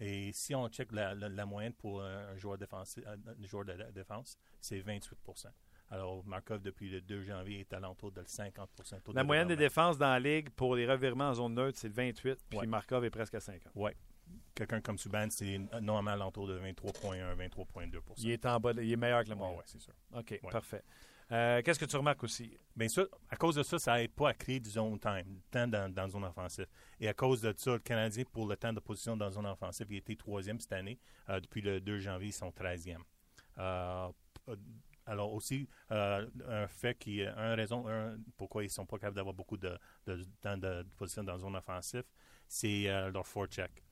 [0.00, 3.64] Et si on check la, la- la moyenne pour un, un joueur, défensif, un joueur
[3.64, 5.46] de défense, c'est 28%
[5.90, 8.70] Alors, Markov, depuis le 2 janvier, est à l'entour de 50
[9.04, 11.78] taux La de moyenne des défenses dans la Ligue pour les revirements en zone neutre,
[11.78, 12.66] c'est le 28, puis Ouais.
[12.66, 13.72] Markov est presque à 50.
[14.54, 18.82] Quelqu'un comme Subban, c'est normalement à l'entour de 23,1, 23,2% Il est en bas, de-
[18.82, 19.58] il est meilleur que la Ouais, moyenne.
[19.58, 19.94] ouais, c'est sûr.
[20.14, 20.50] OK, Ouais.
[20.50, 20.82] parfait.
[21.30, 22.56] Euh, Qu'est-ce que tu remarques aussi?
[22.74, 25.42] Bien ça, à cause de ça, ça n'aide pas à créer du zone time, du
[25.50, 26.66] temps dans, dans zone offensive.
[27.00, 29.86] Et à cause de ça, le Canadien, pour le temps de position dans zone offensive,
[29.90, 30.98] il été troisième cette année.
[31.28, 32.98] Euh, depuis le 2 janvier, ils sont 13e.
[33.58, 34.08] Euh,
[35.04, 38.96] alors aussi, euh, un fait qui est un raison un, pourquoi ils ne sont pas
[38.96, 39.78] capables d'avoir beaucoup de,
[40.40, 42.04] temps de, position dans zone offensive,
[42.46, 43.82] c'est leur forecheck.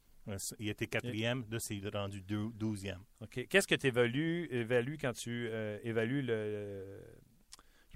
[0.59, 3.03] Il était quatrième, là, c'est rendu douzième.
[3.21, 3.47] OK.
[3.49, 5.49] Qu'est-ce que tu évalues, évalues quand tu
[5.83, 7.01] évalues le.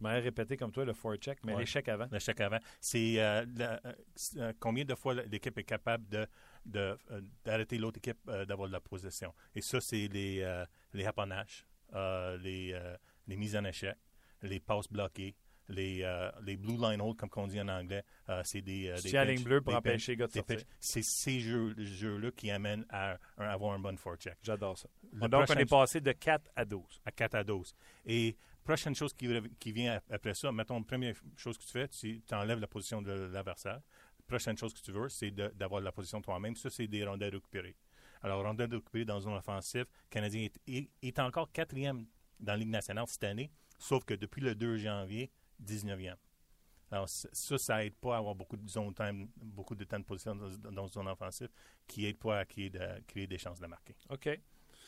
[0.00, 1.60] Je m'aurais répété comme toi le forecheck, mais Ouais.
[1.60, 2.08] l'échec avant.
[2.18, 2.58] chèque avant.
[2.80, 3.76] C'est euh, euh,
[4.38, 6.26] euh, combien de fois l'équipe est capable de,
[7.44, 9.34] d'arrêter l'autre équipe d'avoir de la possession?
[9.54, 11.04] Et ça, c'est les, les
[12.40, 12.80] les,
[13.26, 13.96] les mises en échec,
[14.42, 15.36] les passes bloquées,
[15.70, 18.02] les, euh, les blue line hold, comme on dit en anglais.
[18.28, 20.60] Euh, c'est des, euh, des pour empêcher gars pinch.
[20.78, 24.36] C'est ces jeux, jeux-là qui amènent à, à avoir un bon forecheck.
[24.42, 24.88] J'adore ça.
[25.12, 27.00] Le Donc, on est passé de 4 à 12.
[27.04, 27.74] à 4 à 12.
[28.06, 28.36] Et
[28.70, 29.28] prochaine chose qui,
[29.58, 33.02] qui vient ap- après ça, mettons, première chose que tu fais, tu enlèves la position
[33.02, 33.80] de l'adversaire.
[34.26, 36.54] Prochaine chose que tu veux, c'est d'avoir la position toi-même.
[36.56, 37.74] Ça, c'est des rondelles récupérées.
[38.22, 42.06] Alors, rondelles récupérées dans une offensive, le Canadien est, est- est encore quatrième
[42.38, 46.16] dans la Ligue nationale cette année, sauf que depuis le 2 janvier, 19e.
[46.92, 47.28] Alors, ça,
[47.58, 50.48] ça aide pas à avoir beaucoup de zone time, beaucoup de temps de position dans,
[50.70, 51.48] dans une zone offensive,
[51.86, 53.94] qui aide pas à créer, de- créer des chances de marquer.
[54.10, 54.28] OK.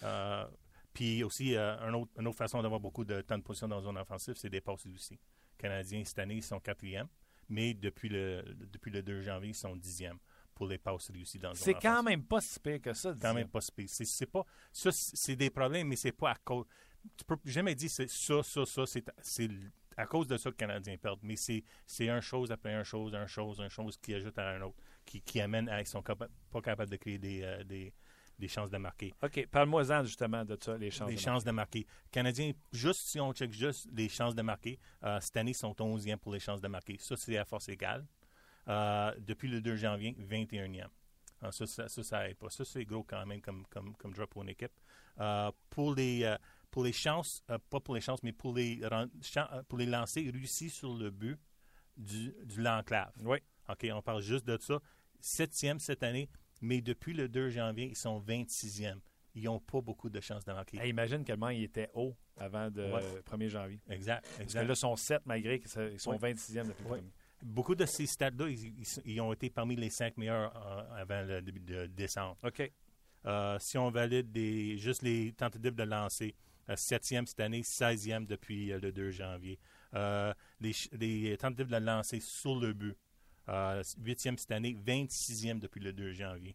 [0.05, 0.47] Euh,
[0.92, 3.78] puis aussi, euh, un autre- une autre façon d'avoir beaucoup de temps de position dans
[3.78, 5.14] une zone offensive, c'est des passes aussi.
[5.14, 5.18] Les
[5.59, 7.09] Canadiens, cette année, ils sont quatrième,
[7.48, 10.18] mais depuis le, depuis le 2 janvier, ils sont dixième
[10.55, 13.11] pour les passes réussies dans une zone C'est quand même pas si pire que ça.
[13.11, 13.35] quand disons.
[13.35, 13.88] même pas si pire.
[13.88, 16.66] C'est, c'est pas, ça, c'est c'est des problèmes, mais c'est pas à cause.
[17.16, 19.48] Tu peux jamais dire c'est ça, ça, ça, c'est, c'est
[19.96, 21.20] à cause de ça que les Canadiens perdent.
[21.22, 24.50] Mais c'est, c'est un chose après un chose, un chose, un chose qui ajoute à
[24.50, 27.64] un autre, qui, qui amène à ils sont capa- pas capables de créer des, euh,
[27.64, 27.92] des,
[28.38, 29.47] des chances de marquer OK.
[29.51, 31.09] Parle-moi-en justement de ça, les chances.
[31.09, 31.87] les de chances de marquer.
[32.11, 35.73] Canadiens, juste si on check juste les chances de marquer, euh, cette année, ils sont
[35.73, 36.97] 11e pour les chances de marquer.
[36.99, 38.07] Ça, c'est à force égale.
[38.68, 40.87] Euh, depuis le 2 janvier, 21e.
[41.40, 42.51] Alors, ça, ça, ça, ça aide pas.
[42.51, 44.73] Ça, c'est gros quand même comme, comme, comme drop pour une équipe.
[45.18, 46.37] Euh, pour, les,
[46.71, 48.81] pour les chances, pas pour les chances, mais pour les,
[49.68, 51.38] pour les lancers réussis sur le but
[51.97, 53.12] du, du l'enclave.
[53.25, 53.38] Oui.
[53.68, 54.81] OK, on parle juste de ça.
[55.21, 56.29] Septième cette année,
[56.62, 59.01] mais depuis le 2 janvier, ils sont 26e.
[59.35, 60.79] Ils n'ont pas beaucoup de chances de marquer.
[60.79, 63.22] Hey, imagine tellement il était haut avant le Ouais.
[63.25, 63.81] 1er janvier.
[63.88, 64.64] Exact, Parce que exact.
[64.64, 66.18] là, ils sont 7 malgré qu'ils sont Ouais.
[66.18, 66.98] 26e depuis le Ouais.
[66.98, 67.12] premier.
[67.42, 71.23] Beaucoup de ces stats-là, ils, ils- ils ont été parmi les cinq meilleurs euh, avant
[71.23, 72.37] le début de décembre.
[72.44, 72.71] OK.
[73.25, 76.35] Euh, si on valide des, juste les tentatives de lancer,
[76.69, 79.58] euh, septième cette année, 16e depuis le 2 janvier.
[80.60, 82.96] Les, les tentatives de lancer sur le but,
[83.99, 86.55] huitième cette année, 26e depuis le 2 janvier.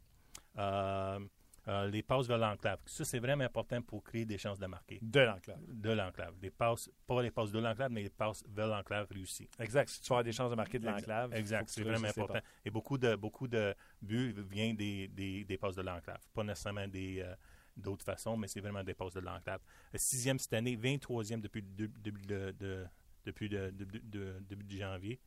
[0.57, 1.19] Euh,
[1.67, 2.79] euh, les passes vers l'enclave.
[2.85, 4.99] Ça, c'est vraiment important pour créer des chances de marquer.
[5.01, 5.59] De l'enclave.
[5.67, 6.33] De l'enclave.
[6.41, 9.49] Les passes, pas les passes de l'enclave, mais les passes vers l'enclave réussies.
[9.59, 9.89] Exact.
[9.89, 11.33] Si tu avoir des chances de marquer de l'enclave.
[11.33, 12.39] Exact, c'est vraiment important.
[12.63, 16.21] Et beaucoup de, beaucoup de buts viennent des, des, des passes de l'enclave.
[16.33, 17.35] Pas nécessairement des, euh,
[17.75, 19.59] d'autres façons, mais c'est vraiment des passes de l'enclave.
[19.93, 22.85] Euh, Sixième cette année, 23e depuis le dé- début de, de-
[23.25, 25.19] depuis le début de janvier.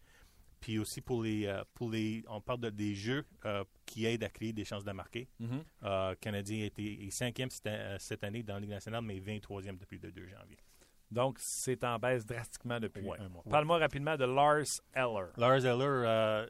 [0.61, 4.25] Puis aussi pour les, euh, pour les on parle de, des jeux euh, qui aident
[4.25, 5.29] à créer des chances de marquer.
[5.83, 10.27] le Canadien est cinquième cette, année dans la Ligue nationale, mais 23e depuis le 2
[10.27, 10.59] janvier.
[11.11, 13.19] Donc, c'est en baisse drastiquement depuis Ouais.
[13.19, 13.43] un mois.
[13.45, 13.51] Ouais.
[13.51, 15.27] Parle-moi rapidement de Lars Eller.
[15.37, 16.47] Lars Eller,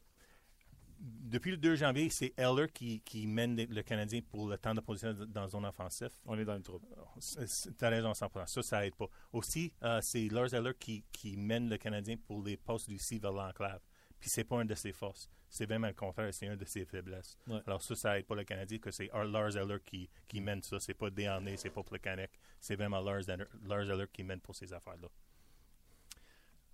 [1.01, 4.81] depuis le 2 janvier, c'est Eller qui, qui mène le Canadien pour le temps de
[4.81, 6.11] position dans la zone offensive.
[6.27, 6.87] On est dans le trouble.
[7.19, 8.47] Tu as raison 100%.
[8.47, 9.07] Ça, ça aide pas.
[9.33, 13.19] Aussi, euh, c'est Lars Eller qui, qui mène le Canadien pour les postes du C
[13.19, 13.81] vers l'enclave.
[14.21, 15.31] Puis c'est pas un de ses forces.
[15.49, 17.37] C'est vraiment le contraire, c'est un de ses faiblesses.
[17.49, 17.61] Ouais.
[17.67, 20.79] Alors ça, ça aide pas le Canadien que c'est Lars Eller qui, qui mène ça.
[20.79, 22.31] C'est pas Desharnais, c'est pas Plekanec.
[22.61, 25.09] C'est vraiment Lars Eller, Lars Eller qui mène pour ces affaires-là.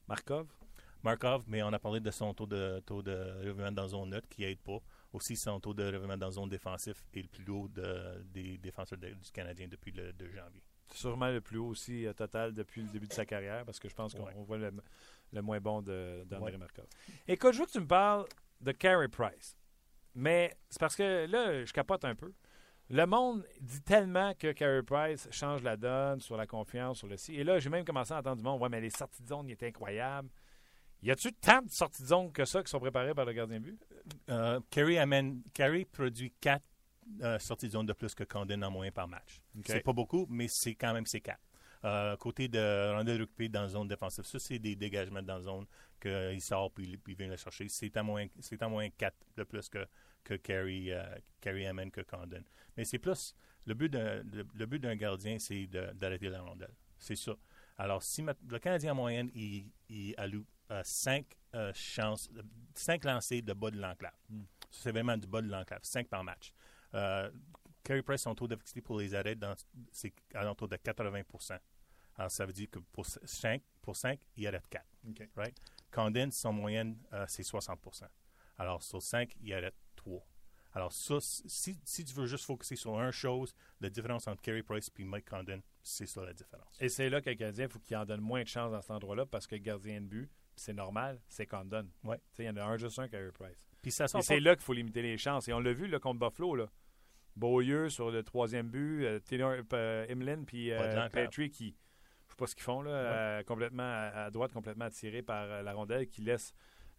[0.09, 0.47] Markov?
[1.03, 4.29] Markov, mais on a parlé de son taux de, taux de revirement dans zone neutre
[4.29, 4.79] qui aide pas.
[5.13, 8.99] Aussi, son taux de revirement dans zone défensif est le plus haut de- des défenseurs
[8.99, 10.63] de- du Canadien depuis le 2 janvier.
[10.93, 13.89] Sûrement le plus haut aussi euh, total depuis le début de sa carrière parce que
[13.89, 14.35] je pense qu'on Ouais.
[14.47, 14.73] voit le,
[15.33, 16.59] le moins bon de- d'André Ouais.
[16.59, 16.87] Markov.
[17.29, 18.27] Écoute, je veux que tu me parles
[18.61, 19.57] de Carey Price.
[20.15, 22.33] Mais c'est parce que là, je capote un peu.
[22.89, 27.17] Le monde dit tellement que Carey Price change la donne sur la confiance, sur le
[27.17, 27.35] ci.
[27.35, 28.63] Et là, j'ai même commencé à entendre du monde.
[28.63, 30.31] Ouais, mais les sorties de zone, il étaient incroyables.
[31.03, 33.59] Y a-tu tant de sorties de zone que ça qui sont préparées par le gardien
[33.59, 33.81] de but?
[34.31, 36.63] Euh, Carey amène, Carey produit 4
[37.39, 39.43] sorties de zone de plus que Condon en moyen par match.
[39.67, 41.39] C'est pas beaucoup, mais c'est quand même c'est 4.
[41.87, 45.43] Euh, côté de rondelle occupée dans la zone défensive, ça, c'est des dégagements dans la
[45.43, 45.67] zone
[46.01, 47.69] qu'il sort puis, puis il vient le chercher.
[47.69, 49.87] C'est en moins, c'est en moins 4 de plus que,
[50.25, 52.43] que Carey, euh, amène que Condon.
[52.77, 56.75] Mais c'est plus, le but d'un, le, le but d'un gardien, c'est d'arrêter la rondelle.
[56.99, 57.37] C'est ça.
[57.79, 60.45] Alors, si ma- le Canadien en moyenne, il, il alloue
[60.83, 61.25] 5
[61.73, 62.29] chances,
[62.75, 64.15] 5 lancers de bas de l'enclave.
[64.71, 66.53] Ça, C'est vraiment du bas de l'enclave, 5 par match.
[66.95, 67.31] Euh,
[67.85, 69.37] Carey Price, son taux d'efficacité pour les arrêts,
[69.93, 71.23] c'est à l'entour de 80
[72.19, 74.85] Alors, ça veut dire que pour 5, pour 5 il arrête 4.
[75.09, 75.29] OK.
[75.37, 75.57] Right?
[75.91, 78.05] Condon, son moyenne, euh, c'est 60%
[78.59, 80.27] Alors, sur 5, il arrête 3.
[80.73, 84.63] Alors, ça, si, si tu veux juste focuser sur une chose, la différence entre Carey
[84.63, 86.77] Price et Mike Condon, c'est ça la différence.
[86.81, 88.91] Et c'est là que le Canadien, faut qu'il en donne moins de chance dans cet
[88.91, 91.89] endroit-là parce que gardien de but, c'est normal, c'est Condon.
[92.05, 92.21] Ouais.
[92.39, 93.67] Il y en a un juste un, Carey Price.
[93.81, 95.49] Puis ça Et c'est là qu'il faut limiter les chances.
[95.49, 96.57] Et on l'a vu là, contre Buffalo.
[96.57, 96.71] Là.
[97.37, 101.09] Beaulieu sur le troisième but, euh, Taylor, euh, puis euh.
[101.11, 101.75] Petrie qui,
[102.37, 105.63] sais pas ce qu'ils font, là, euh, complètement à, à droite, complètement attiré par euh,
[105.63, 106.53] la rondelle, qui laisse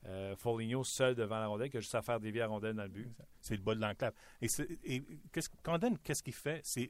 [0.06, 2.84] euh, Foligno seul devant la rondelle, qui a juste à faire dévier la rondelle dans
[2.84, 3.10] le but.
[3.42, 4.14] C'est le bas de l'enclave.
[4.42, 6.62] Et, c'est- et qu'est-ce, Condon, qu'est-ce qu'il fait?
[6.64, 6.90] C'est,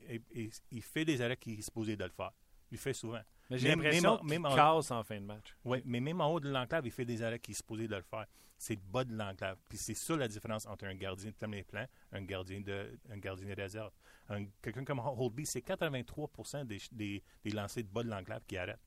[0.71, 2.31] il- fait des arrêts qu'il est supposé de le faire.
[2.71, 3.21] Il le fait souvent.
[3.49, 5.55] Mais j'ai l'impression qu'il en- casse en fin de match.
[5.63, 7.95] Oui, mais même en haut de l'enclave, il fait des arrêts qu'il est supposé de
[7.95, 8.25] le faire.
[8.57, 9.57] C'est le bas de l'enclave.
[9.69, 12.99] Puis c'est ça la différence entre un gardien de premier plan et un gardien de,
[13.09, 13.91] un gardien de réserve.
[14.29, 18.57] Un- quelqu'un comme Holtby, c'est 83 des, des, des lancers de bas de l'enclave qui
[18.57, 18.79] arrêtent.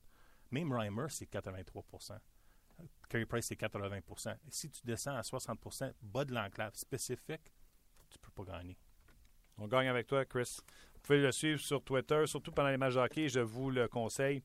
[0.51, 2.19] Même Reimer, c'est 83%
[3.09, 7.53] Carey Price, c'est 80 Et si tu descends à 60% bas de l'enclave spécifique,
[8.09, 8.77] tu peux pas gagner.
[9.59, 10.59] On gagne avec toi, Chris.
[11.01, 13.89] Vous pouvez le suivre sur Twitter, surtout pendant les matchs de hockey, je vous le
[13.89, 14.43] conseille.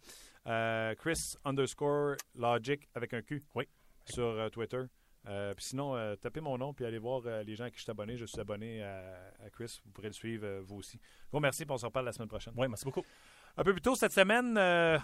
[0.47, 3.43] Euh, Chris underscore Logic avec un Q.
[3.55, 3.67] Oui.
[4.05, 4.81] Sur euh, Twitter.
[5.27, 7.77] Euh, puis sinon, euh, tapez mon nom puis allez voir euh, les gens à qui
[7.77, 8.15] je suis abonné.
[8.15, 9.81] Je suis abonné à, à Chris.
[9.83, 10.97] Vous pourrez le suivre vous aussi.
[11.29, 12.53] Gros merci, puis on se reparle la semaine prochaine.
[12.55, 13.03] Oui, merci beaucoup.
[13.57, 14.53] Un peu plus tôt cette semaine,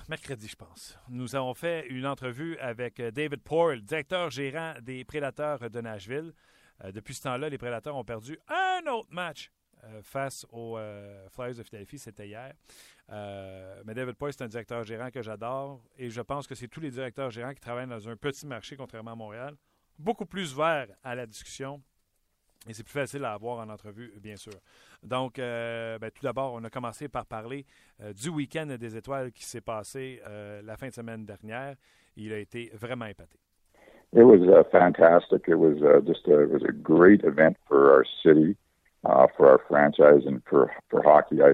[0.09, 5.69] mercredi, je pense, nous avons fait une entrevue avec David Poyle, directeur gérant des Prédateurs
[5.69, 6.33] de Nashville.
[6.93, 9.51] Depuis ce temps-là, les Prédateurs ont perdu un autre match
[10.03, 11.99] face aux euh, Flyers de Philadelphie.
[11.99, 12.53] C'était hier.
[13.11, 16.67] Euh, mais David Poyle, c'est un directeur gérant que j'adore et je pense que c'est
[16.67, 19.55] tous les directeurs gérants qui travaillent dans un petit marché, contrairement à Montréal,
[19.99, 21.81] beaucoup plus ouverts à la discussion.
[22.69, 24.53] Et c'est plus facile à avoir en entrevue, bien sûr.
[25.01, 27.65] Donc, euh, ben, tout d'abord, on a commencé par parler
[28.01, 31.75] euh, du week-end des étoiles qui s'est passé euh, la fin de semaine dernière.
[32.15, 33.39] Il a été vraiment épaté.
[34.13, 35.47] It was uh, fantastic.
[35.47, 36.51] It was uh, just a, it
[39.05, 41.41] uh, for our franchise, and for for hockey.
[41.41, 41.53] I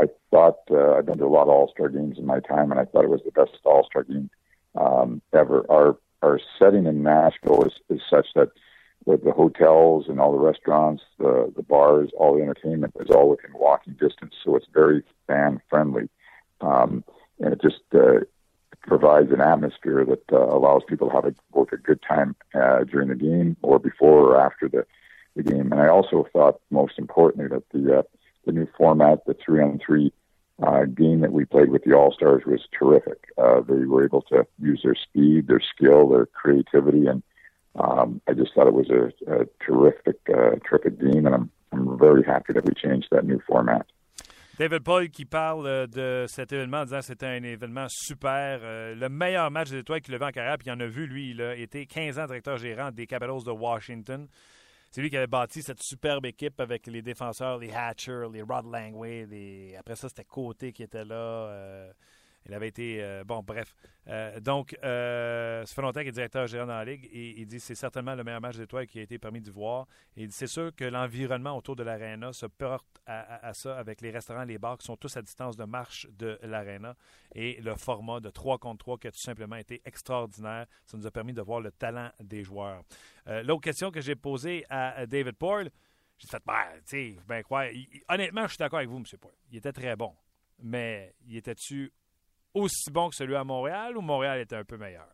[0.00, 2.70] I thought uh, I've been to a lot of All Star games in my time,
[2.70, 4.30] and I thought it was the best All Star game
[4.74, 5.64] um, ever.
[5.70, 8.50] Our our setting in Nashville is, is such that
[9.06, 13.30] with the hotels and all the restaurants, the the bars, all the entertainment is all
[13.30, 16.08] within walking distance, so it's very fan friendly,
[16.60, 17.02] um,
[17.38, 18.20] and it just uh,
[18.82, 22.84] provides an atmosphere that uh, allows people to have a, both a good time uh,
[22.84, 24.84] during the game or before or after the,
[25.36, 25.72] the game.
[25.72, 28.02] And I also thought, most importantly, that the uh,
[28.46, 30.12] the new format, the three on three
[30.62, 33.18] uh, game that we played with the All Stars, was terrific.
[33.38, 37.22] Uh, they were able to use their speed, their skill, their creativity, and
[37.76, 41.26] um, I just thought it was a, a terrific, uh, terrific game.
[41.26, 43.86] And I'm I'm very happy that we changed that new format.
[44.58, 48.94] David Paul qui parle de cet événement en disant que c'était un événement super, euh,
[48.94, 51.06] le meilleur match des étoiles qu'il a vu en carrière, puis il en a vu,
[51.06, 54.28] lui, il a été 15 ans directeur gérant des Capitals de Washington.
[54.90, 58.66] C'est lui qui avait bâti cette superbe équipe avec les défenseurs, les Hatcher, les Rod
[58.66, 59.26] Langway.
[59.26, 59.76] Les...
[59.76, 61.14] Après ça, c'était Côté qui était là.
[61.14, 61.92] euh,
[62.46, 63.02] Il avait été.
[63.02, 63.74] euh, bon, bref.
[64.08, 67.74] Euh, donc, euh, ça fait est directeur général dans la Ligue et il dit c'est
[67.74, 69.86] certainement le meilleur match d'étoiles qui a été permis d'y voir.
[70.16, 74.00] Et il dit c'est sûr que l'environnement autour de l'aréna se porte à, ça avec
[74.00, 76.96] les restaurants, les bars qui sont tous à distance de marche de l'aréna
[77.34, 80.66] et le format de 3 contre 3 qui a tout simplement été extraordinaire.
[80.86, 82.82] Ça nous a permis de voir le talent des joueurs.
[83.28, 85.70] Euh, L'autre question que j'ai posée à David Poyle,
[86.18, 86.54] j'ai fait, ben,
[86.86, 87.64] tu sais, ben quoi.
[88.08, 89.04] honnêtement, je suis d'accord avec vous, M.
[89.20, 89.34] Poyle.
[89.50, 90.14] Il était très bon.
[90.62, 91.90] Mais il était-tu
[92.54, 95.06] aussi bon que celui à Montréal ou Montréal était un peu meilleur?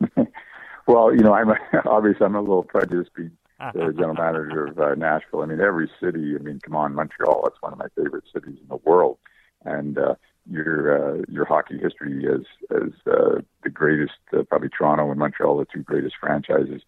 [0.88, 1.50] Well, you know, I'm
[1.86, 5.42] obviously I'm a little prejudiced being the general manager of uh, Nashville.
[5.42, 6.36] I mean, every city.
[6.36, 7.40] I mean, come on, Montreal.
[7.42, 9.18] That's one of my favorite cities in the world,
[9.64, 10.14] and uh,
[10.48, 14.12] your uh, your hockey history is is uh, the greatest.
[14.32, 16.82] Uh, probably Toronto and Montreal, the two greatest franchises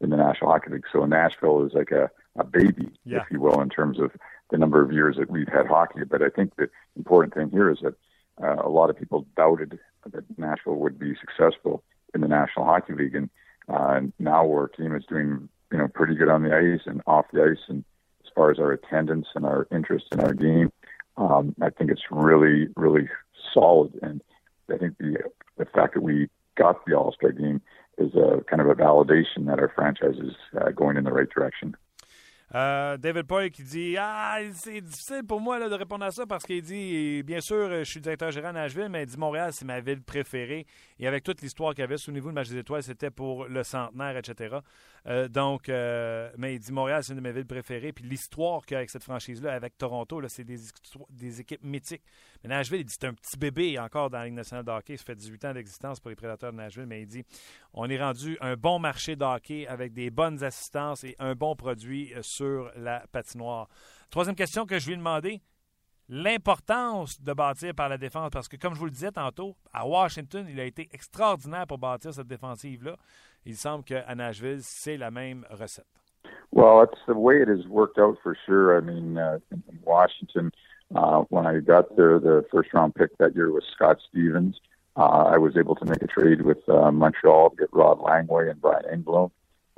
[0.00, 0.86] in the National Hockey League.
[0.90, 3.18] So Nashville is like a a baby, Yeah.
[3.18, 4.12] if you will, in terms of
[4.50, 6.04] the number of years that we've had hockey.
[6.08, 7.96] But I think the important thing here is that
[8.42, 9.78] uh, a lot of people doubted
[10.10, 11.82] that Nashville would be successful
[12.14, 13.30] in the National Hockey League, and
[13.68, 17.26] uh, now our team is doing you know pretty good on the ice and off
[17.32, 17.84] the ice, and
[18.24, 20.72] as far as our attendance and our interest in our game,
[21.16, 23.08] um, I think it's really really
[23.54, 24.22] solid, and
[24.70, 25.18] I think the
[25.56, 27.60] the fact that we got the All Star game
[27.98, 31.28] is a kind of a validation that our franchise is uh, going in the right
[31.28, 31.76] direction.
[32.54, 36.26] Euh, David Poyle qui dit Ah, c'est difficile pour moi là, de répondre à ça
[36.26, 39.52] parce qu'il dit Bien sûr, je suis directeur général à Nashville, mais il dit Montréal,
[39.52, 40.66] c'est ma ville préférée.
[40.98, 43.62] Et avec toute l'histoire qu'il y avait, souvenez-vous, le match des étoiles, c'était pour le
[43.62, 44.56] centenaire, etc.
[45.06, 47.92] Euh, donc, euh, mais il dit Montréal, c'est une de mes villes préférées.
[47.92, 50.58] Puis l'histoire qu'il y a avec cette franchise-là, avec Toronto, là, c'est des,
[51.10, 52.04] des équipes mythiques.
[52.42, 54.96] Mais Nashville, il dit c'est un petit bébé encore dans la Ligue nationale de hockey.
[54.96, 57.24] Ça fait 18 ans d'existence pour les prédateurs de Nashville, mais il dit
[57.72, 61.56] on est rendu un bon marché de hockey avec des bonnes assistances et un bon
[61.56, 62.22] produit euh,
[62.76, 63.68] la patinoire.
[64.10, 65.42] Troisième question que je lui ai demandé
[66.08, 69.86] l'importance de bâtir par la défense, parce que comme je vous le disais tantôt, à
[69.86, 72.96] Washington, il a été extraordinaire pour bâtir cette défensive-là.
[73.46, 75.86] Il semble qu'à Nashville, c'est la même recette.
[76.52, 78.76] Well, that's the way it has worked out for sure.
[78.76, 80.52] I mean, uh, in in Washington,
[80.94, 84.60] uh, when I got there, the first round pick that year was Scott Stevens.
[84.94, 88.50] Uh, I was able to make a trade with uh, Montreal to get Rod Langway
[88.50, 89.30] and Brian Engblom.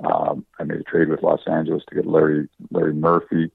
[0.03, 3.51] Um, I made a trade with Los Angeles to get Larry Larry Murphy.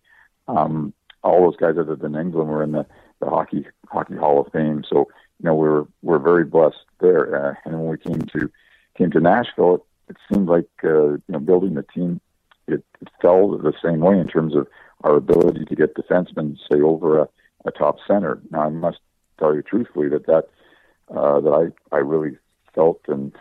[0.48, 2.86] Um, all those guys other than Engblom were in the,
[3.20, 4.82] the hockey hockey Hall of Fame.
[4.88, 7.50] So you know we're we're very blessed there.
[7.50, 8.50] Uh, and when we came to
[8.96, 12.20] came to Nashville, it, it seemed like uh, you know building the team
[12.66, 14.66] it, it fell the same way in terms of
[15.02, 17.28] our ability to get defensemen, say, over a,
[17.64, 18.40] a top center.
[18.50, 18.98] Now, I must
[19.38, 20.48] tell you truthfully that that
[21.14, 22.36] uh, that I I really
[22.74, 23.32] felt and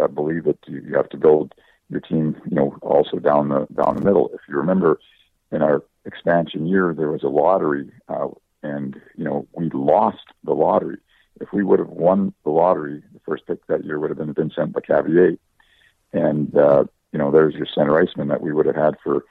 [0.00, 1.54] uh, believe that you, you have to build
[1.88, 4.30] your team, you know, also down the down the middle.
[4.34, 4.98] If you remember,
[5.52, 8.28] in our expansion year, there was a lottery, uh,
[8.62, 10.98] and you know we lost the lottery.
[11.40, 14.34] If we would have won the lottery, the first pick that year would have been
[14.34, 15.38] Vincent Bacavier,
[16.12, 19.24] and uh, you know there's your center iceman that we would have had for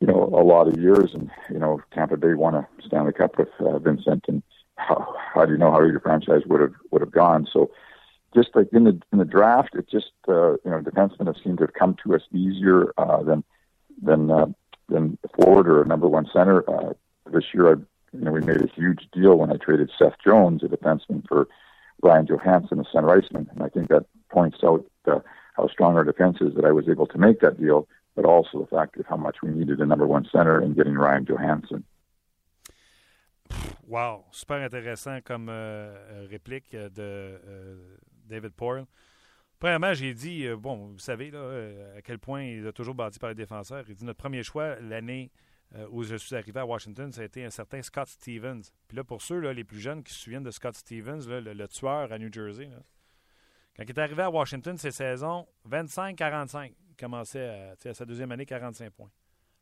[0.00, 1.14] you know a lot of years.
[1.14, 4.42] And you know Tampa Bay won a Stanley Cup with uh, Vincent, and
[4.76, 7.48] how, how do you know how your franchise would have would have gone?
[7.52, 7.70] So
[8.36, 11.58] just like in the in the draft, it just uh, you know defensemen have seemed
[11.58, 13.42] to have come to us easier uh, than
[14.02, 14.46] than uh,
[14.88, 16.68] than forward or a number one center.
[16.68, 16.92] Uh,
[17.32, 17.76] this year, I
[18.12, 21.48] you know we made a huge deal when I traded Seth Jones, a defenseman, for
[22.02, 25.20] Ryan Johansson, a center iceman, and I think that points out uh,
[25.54, 28.60] how strong our defense is that I was able to make that deal, but also
[28.60, 31.84] the fact of how much we needed a number one center and getting Ryan Johansson.
[33.88, 37.76] Wow, super intéressant comme euh, réplique de euh,
[38.26, 38.86] David Poyle.
[39.58, 42.94] Premièrement, j'ai dit, euh, bon, vous savez là, euh, à quel point il a toujours
[42.94, 43.84] bâti par les défenseurs.
[43.88, 45.32] Il dit notre premier choix l'année
[45.74, 48.62] euh, où je suis arrivé à Washington, ça a été un certain Scott Stevens.
[48.86, 51.68] Puis là, pour ceux là, les plus jeunes qui se souviennent de Scott Stevens, le,
[51.68, 52.68] tueur à New Jersey,
[53.76, 58.46] quand il est arrivé à Washington, ces saisons 25-45, il commençait à sa deuxième année,
[58.46, 59.10] 45 points.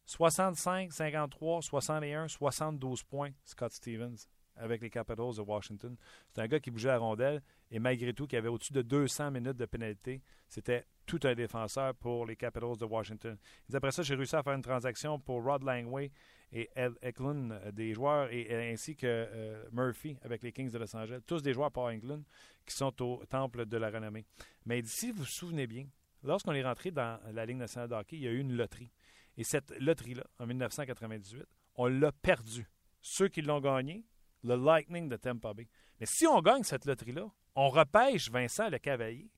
[0.06, 5.96] 65, 53, 61, 72 points, Scott Stevens, avec les Capitals de Washington.
[6.30, 9.30] C'est un gars qui bougeait la rondelle et malgré tout, qui avait au-dessus de 200
[9.30, 10.22] minutes de pénalité.
[10.48, 13.36] C'était tout un défenseur pour les Capitals de Washington.
[13.72, 16.10] Après ça, j'ai réussi à faire une transaction pour Rod Langway
[16.52, 20.78] et Ed Eklund, euh, des joueurs, et, ainsi que euh, Murphy avec les Kings de
[20.78, 21.20] Los Angeles.
[21.26, 22.22] Tous des joueurs par England
[22.64, 24.24] qui sont au temple de la renommée.
[24.64, 25.86] Mais si vous vous souvenez bien,
[26.22, 28.90] lorsqu'on est rentré dans la Ligue nationale de hockey, il y a eu une loterie.
[29.36, 31.44] Et cette loterie-là, en 1998,
[31.74, 32.68] on l'a perdue.
[33.02, 34.04] Ceux qui l'ont gagné,
[34.44, 35.66] le Lightning de Tampa Bay.
[35.98, 37.26] Mais si on gagne cette loterie-là,
[37.56, 39.30] on repêche Vincent Le Cavalier.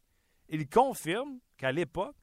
[0.49, 2.17] Il confirme qu'à l'époque,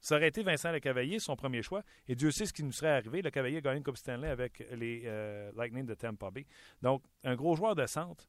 [0.00, 1.82] ça aurait été Vincent Le Cavalier, son premier choix.
[2.06, 3.20] Et Dieu sait ce qui nous serait arrivé.
[3.20, 6.46] Le Cavalier a gagné une Coupe Stanley avec les euh, Lightning de Tampa Bay.
[6.82, 8.28] Donc, un gros joueur de centre.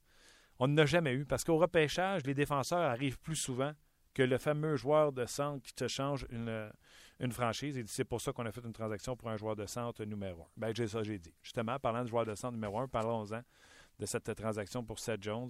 [0.57, 1.25] On n'a jamais eu.
[1.25, 3.73] Parce qu'au repêchage, les défenseurs arrivent plus souvent
[4.13, 7.77] que le fameux joueur de centre qui te change une, franchise.
[7.77, 10.41] Et c'est pour ça qu'on a fait une transaction pour un joueur de centre numéro
[10.41, 10.47] un.
[10.57, 11.33] Ben, j'ai ça, j'ai dit.
[11.41, 13.41] Justement, parlant de joueur de centre numéro un, parlons-en
[13.99, 15.49] de cette transaction pour Seth Jones.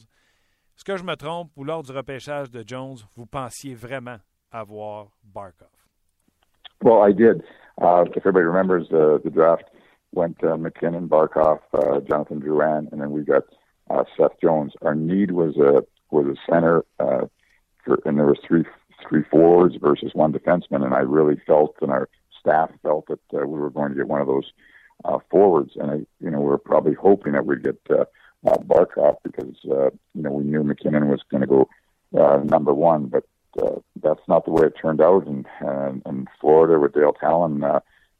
[0.75, 4.17] Est-ce que je me trompe ou lors du repêchage de Jones, vous pensiez vraiment
[4.51, 5.67] avoir Barkov?
[6.81, 7.43] Well, I did.
[7.81, 9.65] Uh, if everybody remembers, uh, the draft
[10.13, 13.43] went uh, McKinnon, Barkov, uh, Jonathan Drouin, and then we got
[13.89, 14.73] uh, Seth Jones.
[14.81, 17.25] Our need was a was a center, uh,
[17.83, 18.63] for, and there was three
[19.07, 23.59] three forwards versus one defenseman, and I really felt, and our staff felt that we
[23.59, 24.51] were going to get one of those
[25.29, 27.79] forwards, and I, you know, we were probably hoping that we'd get
[28.45, 31.69] uh, Barkov because uh, you know we knew McKinnon was going to go
[32.17, 33.25] uh, number one, but
[33.61, 35.27] uh, that's not the way it turned out.
[35.27, 37.79] And and, and Florida with Dale Talon, uh,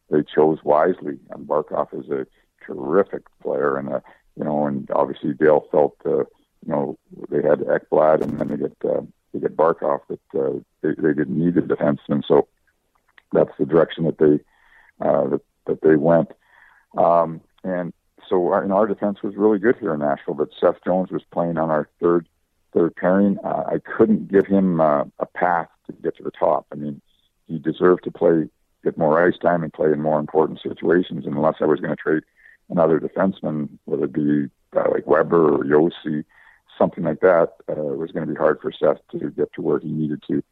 [0.09, 1.20] they chose wisely.
[1.32, 2.28] And Barkov is a
[2.65, 3.99] terrific player, and uh,
[4.36, 6.97] you know, and obviously Dale felt uh, you know
[7.30, 9.01] they had Ekblad, and then they get uh,
[9.34, 12.47] they get Barkov that uh, they, they didn't need a defenseman, so
[13.32, 14.39] that's the direction that they
[15.05, 16.32] uh, that that they went.
[16.97, 17.93] Um, and
[18.30, 21.11] so our, you know, our defense was really good here in Nashville, but Seth Jones
[21.11, 22.27] was playing on our third
[22.73, 23.38] third pairing.
[23.43, 26.67] Uh, I couldn't give him uh, a path to get to the top.
[26.71, 27.01] I mean,
[27.47, 28.47] he deserved to play,
[28.84, 31.25] get more ice time, and play in more important situations.
[31.25, 32.23] And unless I was going to trade
[32.69, 36.23] another defenseman, whether it be uh, like Weber or Yossi,
[36.77, 39.61] something like that, uh, it was going to be hard for Seth to get to
[39.61, 40.43] where he needed to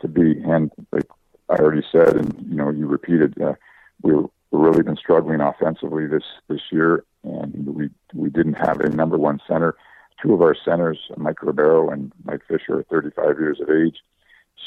[0.00, 0.40] to be.
[0.44, 1.08] And like
[1.48, 3.54] I already said, and you know, you repeated, uh,
[4.02, 8.88] we were really been struggling offensively this this year, and we we didn't have a
[8.88, 9.76] number one center.
[10.22, 13.98] Two of our centers, Mike Ribeiro and Mike Fisher, are 35 years of age.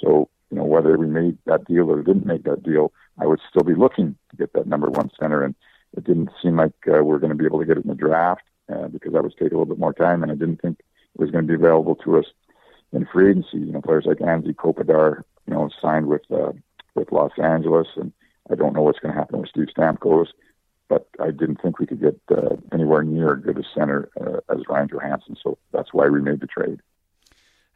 [0.01, 3.39] So you know whether we made that deal or didn't make that deal, I would
[3.49, 5.55] still be looking to get that number one center, and
[5.97, 7.95] it didn't seem like uh, we're going to be able to get it in the
[7.95, 10.79] draft uh, because that was take a little bit more time, and I didn't think
[10.79, 12.25] it was going to be available to us
[12.93, 13.57] in free agency.
[13.57, 16.53] You know, players like Anzi Kopitar, you know, signed with uh,
[16.95, 18.13] with Los Angeles, and
[18.51, 20.27] I don't know what's going to happen with Steve Stamkos,
[20.89, 24.67] but I didn't think we could get uh, anywhere near good a center uh, as
[24.67, 25.35] Ryan Johansson.
[25.41, 26.81] So that's why we made the trade.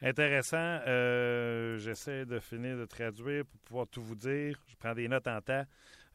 [0.01, 0.81] Intéressant.
[0.85, 4.57] Euh, J'essaie de finir de traduire pour pouvoir tout vous dire.
[4.67, 5.63] Je prends des notes en temps.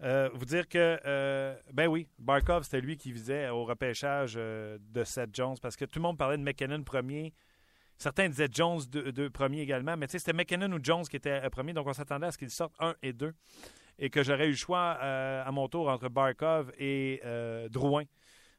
[0.03, 4.79] Euh, vous dire que, euh, ben oui, Barkov, c'était lui qui visait au repêchage euh,
[4.93, 7.35] de Seth Jones parce que tout le monde parlait de McKinnon premier.
[7.99, 11.75] Certains disaient Jones de, de premier également, mais c'était McKinnon ou Jones qui était premier,
[11.75, 13.35] donc on s'attendait à ce qu'ils sortent un et deux
[14.01, 18.05] et que j'aurais eu le choix euh, à mon tour entre Barkov et euh, Drouin.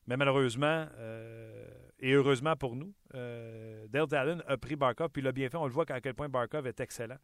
[0.06, 1.68] Mais malheureusement, euh,
[2.00, 5.58] et heureusement pour nous, Dale Allen a pris Barkov, puis il l'a bien fait.
[5.58, 7.18] On le voit à quel point Barkov est excellent.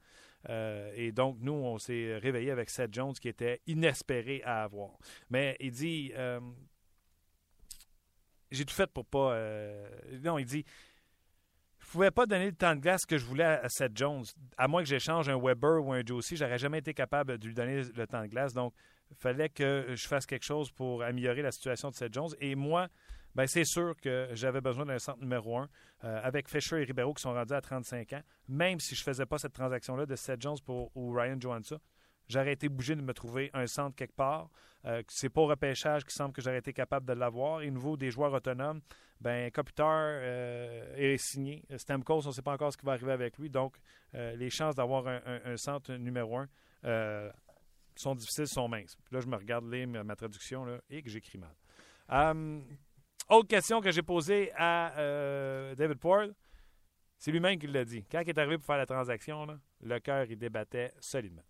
[0.95, 4.91] Et donc, nous, on s'est réveillé avec Seth Jones qui était inespéré à avoir.
[5.29, 6.13] Mais il dit
[8.51, 9.35] J'ai tout fait pour pas.
[10.23, 10.63] non, il dit
[11.87, 14.25] je pouvais pas donner le temps de glace que je voulais à Seth Jones.
[14.57, 17.53] À moins que j'échange un Weber ou un Josie, j'aurais jamais été capable de lui
[17.53, 18.53] donner le temps de glace.
[18.53, 18.73] Donc,
[19.09, 22.31] il fallait que je fasse quelque chose pour améliorer la situation de Seth Jones.
[22.41, 22.89] Et moi,
[23.35, 25.69] ben c'est sûr que j'avais besoin d'un centre numéro un
[26.03, 28.21] euh, avec Fisher et Ribeiro qui sont rendus à 35 ans.
[28.49, 31.79] Même si je faisais pas cette transaction-là de Seth Jones pour, ou Ryan Johansson,
[32.27, 34.49] j'aurais été obligé de me trouver un centre quelque part.
[34.85, 37.61] Euh, c'est pas au repêchage qui semble que j'aurais été capable de l'avoir.
[37.61, 38.81] Et nouveau, des joueurs autonomes,
[39.19, 41.63] ben Kopitar euh, est signé.
[41.75, 43.49] Stamkos, on ne sait pas encore ce qui va arriver avec lui.
[43.49, 43.77] Donc,
[44.13, 46.47] euh, les chances d'avoir un, centre numéro un
[46.85, 47.31] euh,
[47.95, 48.95] sont difficiles, sont minces.
[49.11, 52.45] Là, je me regarde lire ma, traduction là, et que j'écris mal.
[53.29, 54.93] Autre question que j'ai posée à
[55.75, 56.29] David Poord,
[57.17, 58.05] c'est lui-même qui l'a dit.
[58.09, 59.47] Quand il est arrivé pour faire la transaction,
[59.81, 61.41] le cœur, il débattait solidement.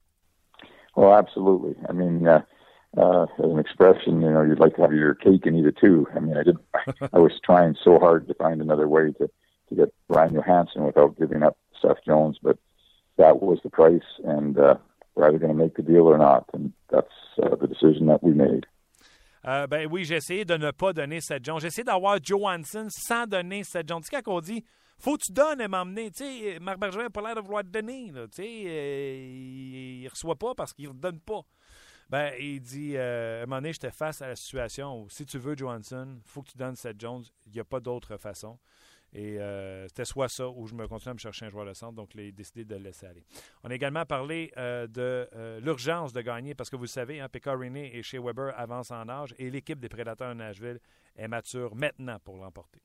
[0.97, 1.75] Well, absolutely.
[1.87, 2.41] I mean, uh,
[2.97, 5.77] uh, as an expression, you know, you'd like to have your cake and eat it
[5.79, 6.07] too.
[6.15, 6.57] I mean, I did.
[7.13, 9.29] I was trying so hard to find another way to
[9.69, 12.57] to get Ryan Johansson without giving up Seth Jones, but
[13.17, 14.75] that was the price, and uh,
[15.13, 18.23] we're either going to make the deal or not, and that's uh, the decision that
[18.23, 18.65] we made.
[19.45, 21.59] Euh, ben oui, j'ai essayé de ne pas donner Seth Jones.
[21.59, 24.01] J'ai essayé d'avoir Johansson sans donner Seth Jones.
[24.01, 24.63] Tu sais, quand on dit
[24.99, 26.11] faut que tu donnes et m'emmener.
[26.11, 28.11] Tu sais, Marc Bergevin n'a pas l'air de vouloir te donner.
[28.13, 31.41] Tu sais, euh, il ne reçoit pas parce qu'il ne donne pas.
[32.09, 35.57] Ben, il dit, euh, à un j'étais face à la situation où si tu veux
[35.57, 37.23] Johansson, il faut que tu donnes Seth Jones.
[37.45, 38.57] Il n'y a pas d'autre façon.
[39.13, 41.73] Et euh, c'était soit ça ou je me continuais à me chercher un joueur de
[41.73, 43.25] centre, donc j'ai décidé de le laisser aller.
[43.63, 47.21] On a également parlé euh, de euh, l'urgence de gagner parce que vous le savez,
[47.21, 50.79] hein, Rinne et chez Weber avancent en âge et l'équipe des Prédateurs de Nashville
[51.15, 52.81] est mature maintenant pour l'emporter.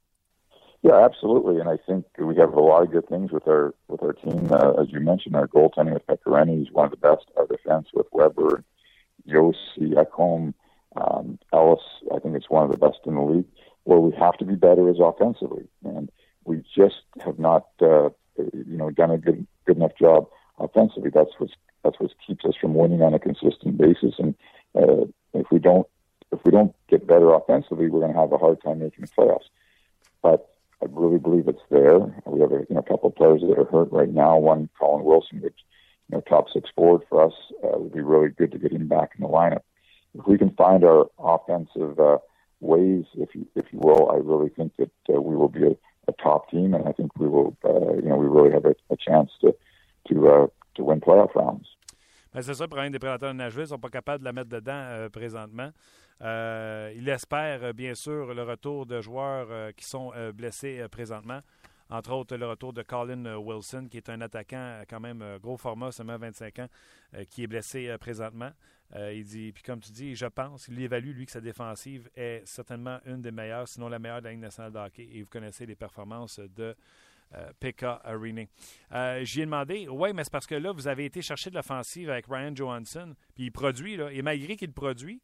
[0.82, 4.02] Yeah, absolutely, and I think we have a lot of good things with our with
[4.02, 4.48] our team.
[4.50, 7.26] Uh, as you mentioned, our goaltending with Pecorini is one of the best.
[7.36, 8.64] Our defense with Weber,
[9.28, 9.54] Yossi,
[9.94, 10.54] Ekholm,
[10.96, 11.80] um, Ellis,
[12.12, 13.46] I think it's one of the best in the league.
[13.84, 16.10] Where we have to be better is offensively, and
[16.44, 20.28] we just have not, uh, you know, done a good good enough job
[20.58, 21.10] offensively.
[21.14, 21.50] That's what
[21.84, 24.14] that's what keeps us from winning on a consistent basis.
[24.18, 24.34] And
[24.74, 25.86] uh, if we don't
[26.32, 29.22] if we don't get better offensively, we're going to have a hard time making the
[29.22, 29.48] playoffs.
[30.22, 30.51] But
[30.82, 31.98] I really believe it's there.
[32.26, 34.36] We have a you know, a couple of players that are hurt right now.
[34.38, 35.58] One, Colin Wilson, which
[36.08, 38.88] you know, top six forward for us, uh, would be really good to get him
[38.88, 39.62] back in the lineup.
[40.18, 42.18] If we can find our offensive uh,
[42.60, 45.76] ways, if you if you will, I really think that uh, we will be a,
[46.08, 48.74] a top team, and I think we will, uh, you know, we really have a,
[48.90, 49.54] a chance to
[50.08, 51.68] to uh, to win playoff rounds.
[52.34, 53.60] Ben, c'est ça le problème des prédateurs de Nashville.
[53.60, 55.68] Ils ne sont pas capables de la mettre dedans euh, présentement.
[56.22, 61.40] Euh, il espère, euh, bien sûr, le retour de joueurs euh, qui sont blessés présentement.
[61.90, 65.92] Entre autres, le retour de Colin Wilson, qui est un attaquant quand même gros format,
[65.92, 66.68] seulement 25 ans,
[67.28, 68.50] qui est blessé présentement.
[68.94, 72.40] il dit, puis comme tu dis, je pense, il évalue, lui, que sa défensive est
[72.46, 75.06] certainement une des meilleures, sinon la meilleure de la Ligue nationale de hockey.
[75.12, 76.74] Et vous connaissez les performances de
[77.60, 78.44] Pekka Arena.
[79.24, 82.08] J'y ai demandé, oui, mais c'est parce que là, vous avez été chercher de l'offensive
[82.08, 85.20] avec Ryan Johansson, puis il produit, là, et malgré qu'il produit,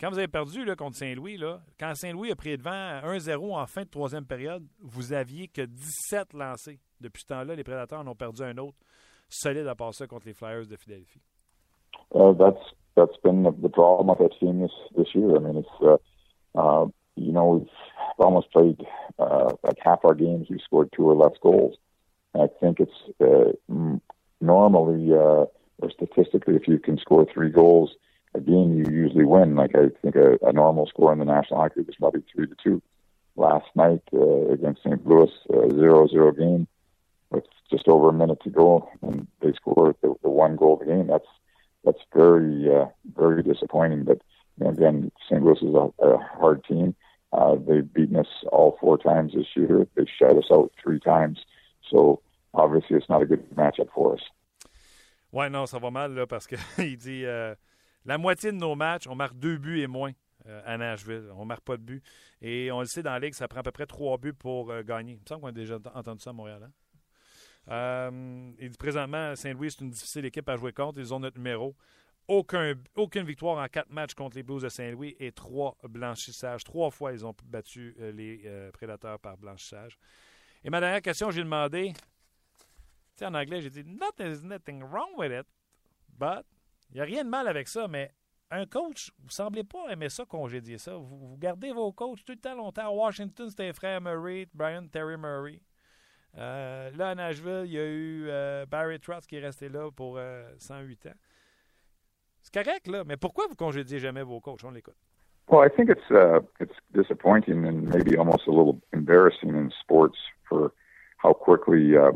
[0.00, 1.38] quand vous avez perdu contre Saint-Louis,
[1.78, 6.32] quand Saint-Louis a pris devant 1-0 en fin de troisième période, vous aviez que 17
[6.32, 6.78] lancés.
[7.00, 8.78] Depuis ce temps-là, les Prédateurs en ont perdu un autre
[9.28, 11.20] solide à part ça contre les Flyers de Philadelphie.
[12.14, 12.60] Uh, that's
[12.96, 15.36] that's been the, the problem with that team this this year.
[15.36, 15.96] I mean, it's uh,
[16.54, 16.86] uh,
[17.16, 17.68] you know we've
[18.18, 18.80] almost played
[19.18, 21.76] uh, like half our games we scored two or less goals.
[22.34, 23.52] And I think it's uh,
[24.40, 25.46] normally uh,
[25.82, 27.90] or statistically, if you can score three goals
[28.34, 29.56] a game, you usually win.
[29.56, 32.46] Like I think a, a normal score in the National Hockey League is probably three
[32.46, 32.82] to two.
[33.36, 35.06] Last night uh, against St.
[35.06, 36.66] Louis, uh, zero zero game
[37.30, 40.80] with just over a minute to go, and they scored the, the one goal of
[40.80, 41.06] the game.
[41.06, 41.28] That's
[41.84, 44.04] that's very uh, very disappointing.
[44.04, 44.20] But
[44.58, 45.42] you know, again, St.
[45.42, 46.94] Louis is a, a hard team.
[47.32, 49.86] Uh, they've beaten us all four times this year.
[49.94, 51.38] They've shut us out three times.
[51.88, 52.20] So
[52.52, 54.22] obviously, it's not a good matchup for us.
[55.32, 57.54] Ouais, non, ça va mal là, parce qu'il dit euh,
[58.04, 60.12] la moitié de nos matchs, on marque deux buts et moins
[60.46, 61.30] euh, à Nashville.
[61.34, 62.02] On ne marque pas de buts.
[62.40, 64.70] Et on le sait dans la Ligue, ça prend à peu près trois buts pour
[64.70, 65.14] euh, gagner.
[65.14, 66.62] Il me semble qu'on a déjà entendu ça à Montréal.
[66.62, 66.72] Hein?
[67.68, 70.98] Euh, présentement, Saint-Louis, c'est une difficile équipe à jouer contre.
[70.98, 71.76] Ils ont notre numéro
[72.26, 76.64] aucun, aucune victoire en quatre matchs contre les Blues de Saint-Louis et trois blanchissages.
[76.64, 79.98] Trois fois, ils ont battu les Prédateurs par blanchissage.
[80.62, 81.92] Et ma dernière question, j'ai demandé,
[83.20, 85.46] en anglais, j'ai dit nothing wrong with it,
[86.16, 86.46] but
[86.90, 88.12] il n'y a rien de mal avec ça, mais
[88.50, 90.96] un coach, vous ne semblez pas aimer ça, congédier ça.
[90.96, 92.86] Vous, gardez vos coachs tout le temps longtemps.
[92.86, 95.60] À Washington, c'était frère Murray, Brian Terry Murray.
[96.36, 100.18] Euh, là, à Nashville, il y a eu Barry Trotz qui est resté là pour
[100.58, 101.10] 108 ans.
[102.42, 104.64] C'est correct, là, mais pourquoi vous congédiez jamais vos coachs?
[104.64, 104.96] On l'écoute.
[105.50, 110.16] Well, I think it's uh, it's disappointing and maybe almost a little embarrassing in sports
[110.48, 110.72] for
[111.16, 112.12] how quickly uh,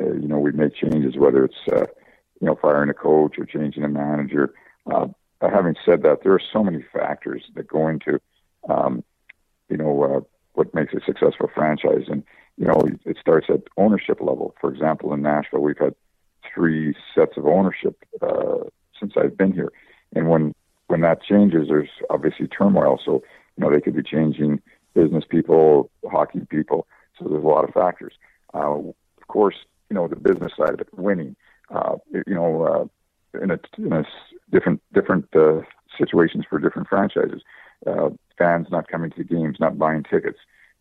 [0.00, 1.84] uh, you know we make changes, whether it's uh,
[2.40, 4.54] you know firing a coach or changing a manager.
[4.90, 5.08] Uh,
[5.40, 8.20] having said that, there are so many factors that go into
[8.68, 9.04] um,
[9.68, 10.20] you know uh,
[10.54, 12.22] what makes a successful franchise, and
[12.56, 14.54] you know it starts at ownership level.
[14.60, 15.94] For example, in Nashville, we've had
[16.54, 18.64] three sets of ownership uh,
[18.98, 19.72] since I've been here.
[20.14, 20.54] And when
[20.88, 22.98] when that changes, there's obviously turmoil.
[23.04, 23.22] So
[23.56, 24.60] you know they could be changing
[24.94, 26.86] business people, hockey people.
[27.18, 28.14] So there's a lot of factors.
[28.54, 29.56] Uh, of course,
[29.88, 31.36] you know the business side of it, winning.
[31.70, 34.04] Uh, you know, uh, in a, in a
[34.50, 35.60] different different uh,
[35.98, 37.42] situations for different franchises.
[37.86, 40.38] Uh, fans not coming to the games, not buying tickets,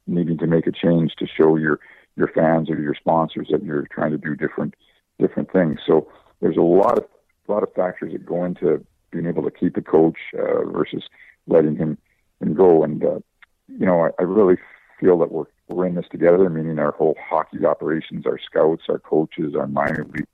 [0.08, 1.80] needing to make a change to show your
[2.16, 4.74] your fans or your sponsors that you're trying to do different
[5.20, 5.80] different things.
[5.86, 6.08] So
[6.42, 7.06] there's a lot of
[7.48, 11.04] a lot of factors that go into being able to keep a coach uh, versus
[11.48, 11.98] letting him
[12.42, 12.84] him go.
[12.84, 13.20] And uh,
[13.68, 14.58] you know, I, I really
[15.00, 16.50] feel that we're we're in this together.
[16.50, 20.28] Meaning our whole hockey operations, our scouts, our coaches, our minor league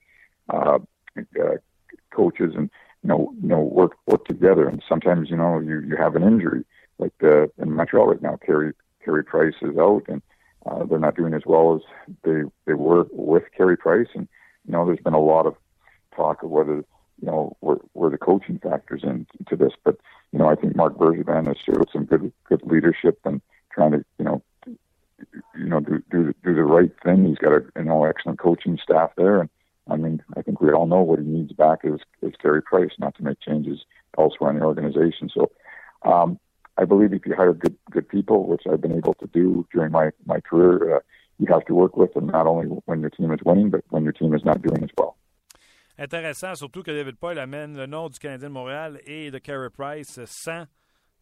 [0.50, 0.80] uh,
[1.18, 1.56] uh,
[2.12, 2.70] coaches, and
[3.04, 4.68] you know, you know, work work together.
[4.68, 6.64] And sometimes you know you you have an injury,
[7.00, 8.74] like the in Montreal right now, Carey
[9.04, 10.22] Carey Price is out, and
[10.66, 11.82] uh, they're not doing as well as
[12.24, 14.08] they they were with Carey Price.
[14.14, 14.28] And
[14.66, 15.56] you know, there's been a lot of
[16.16, 16.84] talk of whether
[17.22, 19.74] you know, where, where the coaching factors in into this.
[19.84, 19.98] But,
[20.32, 23.42] you know, I think Mark Bergevin has showed some good, good leadership and
[23.72, 24.44] trying to, you know,
[25.58, 27.26] you know, do, do, do the right thing.
[27.26, 29.40] He's got a, you know, excellent coaching staff there.
[29.40, 29.50] And
[29.88, 32.92] I mean, I think we all know what he needs back is, is Terry Price,
[32.98, 33.80] not to make changes
[34.18, 35.30] elsewhere in the organization.
[35.34, 35.52] So,
[36.04, 36.40] um,
[36.78, 39.92] I believe if you hire good, good people, which I've been able to do during
[39.92, 41.00] my, my career, uh,
[41.40, 44.04] you have to work with them not only when your team is winning, but when
[44.04, 45.18] your team is not doing as well.
[45.98, 49.70] Intéressant, surtout que David Paul amène le nom du Canadien de Montréal et de Carey
[49.70, 50.66] Price sans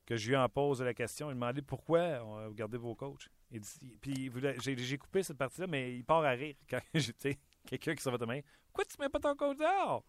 [0.06, 1.30] que je lui en pose la question.
[1.30, 3.30] Il m'a demandé pourquoi vous gardez vos coachs.
[3.52, 7.38] J'ai coupé cette partie-là, mais il part à rire quand j'étais
[7.70, 8.40] quelqu'un qui s'en va de main.
[8.68, 10.04] Pourquoi tu mets pas ton coach dehors?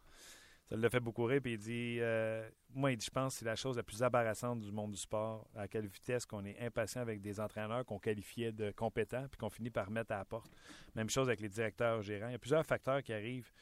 [0.70, 3.38] Ça l'a fait beaucoup rire, puis il dit euh, Moi, il dit, je pense que
[3.40, 6.58] c'est la chose la plus embarrassante du monde du sport, à quelle vitesse qu'on est
[6.58, 10.24] impatient avec des entraîneurs qu'on qualifiait de compétents, puis qu'on finit par mettre à la
[10.24, 10.50] porte.
[10.94, 12.28] Même chose avec les directeurs gérants.
[12.28, 13.52] Il y a plusieurs facteurs qui arrivent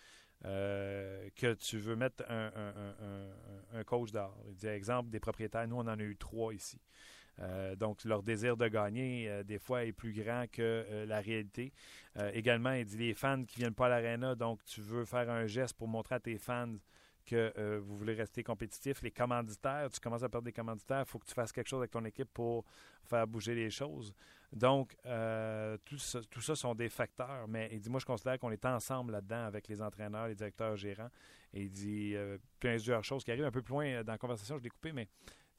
[0.45, 4.11] euh, que tu veux mettre un, un- un- un- coach
[4.53, 6.81] dit, exemple, des propriétaires, nous, on en a eu trois ici.
[7.43, 11.21] Euh, donc, leur désir de gagner, euh, des fois, est plus grand que euh, la
[11.21, 11.73] réalité.
[12.35, 15.47] Également, il dit les fans qui viennent pas à l'aréna, donc tu veux faire un
[15.47, 16.75] geste pour montrer à tes fans
[17.25, 19.01] que vous voulez rester compétitif.
[19.01, 21.79] Les commanditaires, tu commences à perdre des commanditaires, il faut que tu fasses quelque chose
[21.79, 22.67] avec ton équipe pour
[23.07, 24.13] faire bouger les choses.
[24.53, 24.95] Donc,
[25.87, 28.67] tout, ça, tout ça sont des facteurs, mais il dit, moi, je considère qu'on est
[28.67, 31.11] ensemble là-dedans avec les entraîneurs, les directeurs gérants.
[31.55, 32.15] Et il dit
[32.61, 35.09] plusieurs choses qui arrivent un peu plus loin dans la conversation, je l'ai coupé, mais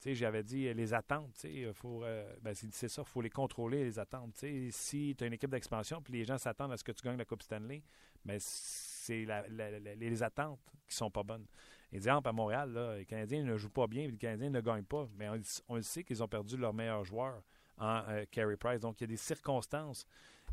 [0.04, 4.44] j'avais dit les attentes, faut, euh, ben, c'est ça, il faut les contrôler, les attentes.
[4.70, 7.18] Si tu as une équipe d'expansion puis les gens s'attendent à ce que tu gagnes
[7.18, 7.82] la Coupe Stanley,
[8.24, 9.26] ben, c'est
[9.96, 11.46] les attentes qui sont pas bonnes.
[11.92, 15.08] Exemple, à Montréal, les Canadiens ne jouent pas bien, les Canadiens ne gagnent pas.
[15.16, 15.28] Mais
[15.68, 17.42] on, le sait qu'ils ont perdu leur meilleur joueur
[17.78, 18.80] en euh, Carey Price.
[18.80, 20.04] Donc, il y a des circonstances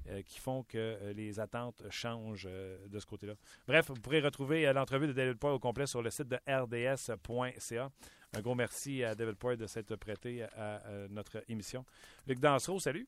[0.09, 3.33] euh, qui font que euh, les attentes changent euh, de ce côté-là.
[3.67, 7.91] Bref, vous pourrez retrouver l'entrevue de David Poyle au complet sur le site de rds.ca.
[8.33, 11.85] Un gros merci à David Poyle de s'être prêté à, notre émission.
[12.25, 13.07] Luc Dansereau, salut.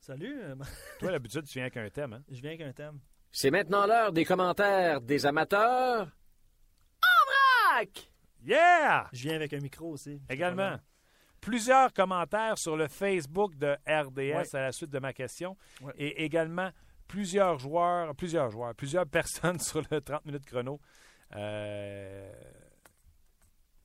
[0.00, 0.40] Salut,
[1.00, 2.14] Toi, l'habitude, tu viens avec un thème.
[2.14, 2.22] Hein?
[2.30, 3.00] je viens avec un thème.
[3.30, 6.08] C'est maintenant l'heure des commentaires des amateurs.
[7.02, 8.10] En vrac!
[8.42, 9.08] Yeah!
[9.12, 10.20] Je viens avec un micro aussi.
[10.28, 10.78] Également.
[11.40, 15.56] Plusieurs commentaires sur le Facebook de RDS à la suite de ma question.
[15.96, 16.70] Et également
[17.06, 20.80] plusieurs joueurs, plusieurs joueurs, plusieurs personnes sur le 30 minutes chrono.
[21.36, 22.32] Euh,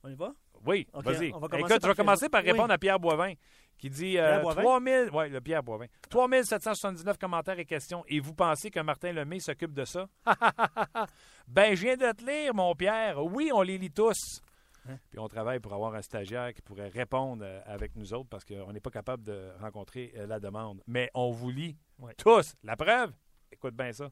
[0.02, 0.32] On y va?
[0.66, 1.32] Oui, Ok, vas-y.
[1.34, 2.74] on va commencer Écoute, je vais commencer par répondre Oui.
[2.74, 3.34] à Pierre Boivin
[3.76, 4.62] qui dit euh, Pierre Boivin?
[4.62, 5.86] 3000, ouais, le Pierre Boivin.
[6.08, 8.02] 3779 commentaires et questions.
[8.08, 10.06] Et vous pensez que Martin Lemay s'occupe de ça?
[11.48, 13.22] ben, je viens de te lire, mon Pierre.
[13.24, 14.40] Oui, on les lit tous.
[14.88, 14.98] Hein?
[15.10, 18.44] Puis on travaille pour avoir un stagiaire qui pourrait répondre euh, avec nous autres parce
[18.44, 20.82] qu'on n'est pas capable de rencontrer euh, la demande.
[20.86, 22.14] Mais on vous lit Ouais.
[22.14, 22.54] tous.
[22.62, 23.12] La preuve?
[23.52, 24.10] Écoute bien ça.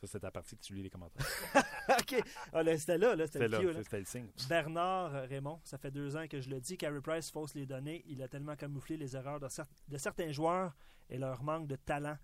[0.00, 1.26] Ça, c'est ta partie que tu lis les commentaires.
[2.00, 2.22] OK.
[2.54, 4.30] Ah, là, c'était là, là c'était le c'était signe.
[4.48, 7.66] Bernard euh, Raymond, ça fait deux ans que je le dis, Carey Price fausse les
[7.66, 8.02] données.
[8.06, 10.74] Il a tellement camouflé les erreurs de, cer- de certains joueurs
[11.10, 12.16] et leur manque de talent.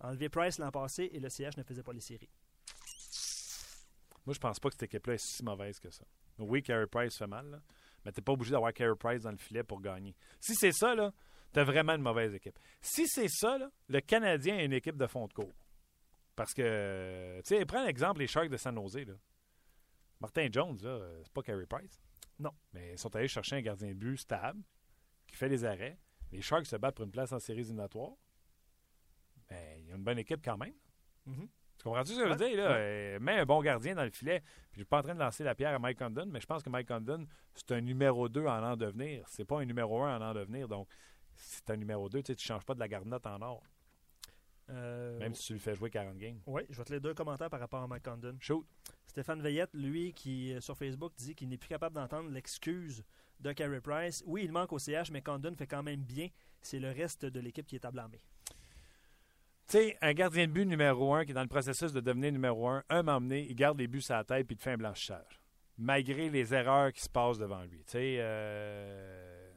[0.00, 2.30] Enlevé Price l'an passé et le CH ne faisait pas les séries.
[4.26, 6.04] Moi, je pense pas que cette équipe-là est si mauvaise que ça.
[6.40, 7.60] Oui, Carey Price fait mal, là,
[8.04, 10.14] mais t'es pas obligé d'avoir Carey Price dans le filet pour gagner.
[10.40, 11.12] Si c'est ça, là,
[11.52, 12.58] t'as vraiment une mauvaise équipe.
[12.80, 15.54] Si c'est ça, là, le Canadien a une équipe de fond de cours.
[16.36, 19.14] Parce que, tu sais, prends l'exemple les Sharks de San Jose, là.
[20.20, 22.00] Martin Jones, là, c'est pas Carey Price.
[22.38, 22.52] Non.
[22.72, 24.62] Mais ils sont allés chercher un gardien de but stable,
[25.26, 25.98] qui fait les arrêts.
[26.32, 28.12] Les Sharks se battent pour une place en séries éliminatoires.
[29.48, 30.74] Ben, il y a une bonne équipe quand même.
[31.26, 31.48] Mhm.
[31.80, 32.62] Tu comprends-tu ce que je veux Ouais, dire?
[32.62, 32.72] Là?
[32.76, 34.40] Euh, mets un bon gardien dans le filet.
[34.70, 36.46] Puis je suis pas en train de lancer la pierre à Mike Condon, mais je
[36.46, 39.24] pense que Mike Condon, c'est un numéro 2 en l'an devenir.
[39.28, 40.68] C'est pas un numéro 1 en l'an devenir.
[40.68, 40.88] Donc,
[41.36, 43.62] si c'est un numéro 2, tu ne changes pas de la garnotte en or,
[44.68, 46.38] Euh, même si tu lui fais jouer 40 games.
[46.46, 48.36] Oui, je vais te lire deux commentaires par rapport à Mike Condon.
[48.40, 48.66] Shoot.
[49.06, 53.02] Stéphane Veillette, lui, qui euh, sur Facebook dit qu'il n'est plus capable d'entendre l'excuse
[53.40, 54.22] de Carey Price.
[54.26, 56.28] Oui, il manque au CH, mais Condon fait quand même bien.
[56.60, 58.20] C'est le reste de l'équipe qui est à blâmer.
[59.70, 62.32] Tu sais, un gardien de but numéro 1 qui est dans le processus de devenir
[62.32, 64.72] numéro 1, un m'emmener, il garde les buts sur la tête puis il te fait
[64.72, 65.40] un blanchissage.
[65.78, 67.78] Malgré les erreurs qui se passent devant lui.
[67.84, 69.52] Tu sais, euh,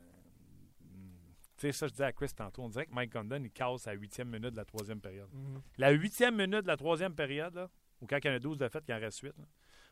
[1.72, 4.00] ça, je disais à Chris tantôt, on dirait que Mike Condon, il casse à la
[4.00, 5.30] huitième minute de la troisième période.
[5.80, 7.68] La huitième minute de la troisième période, là,
[8.00, 9.46] ou quand il y en a 12 de fait, qu'il en reste 8, là,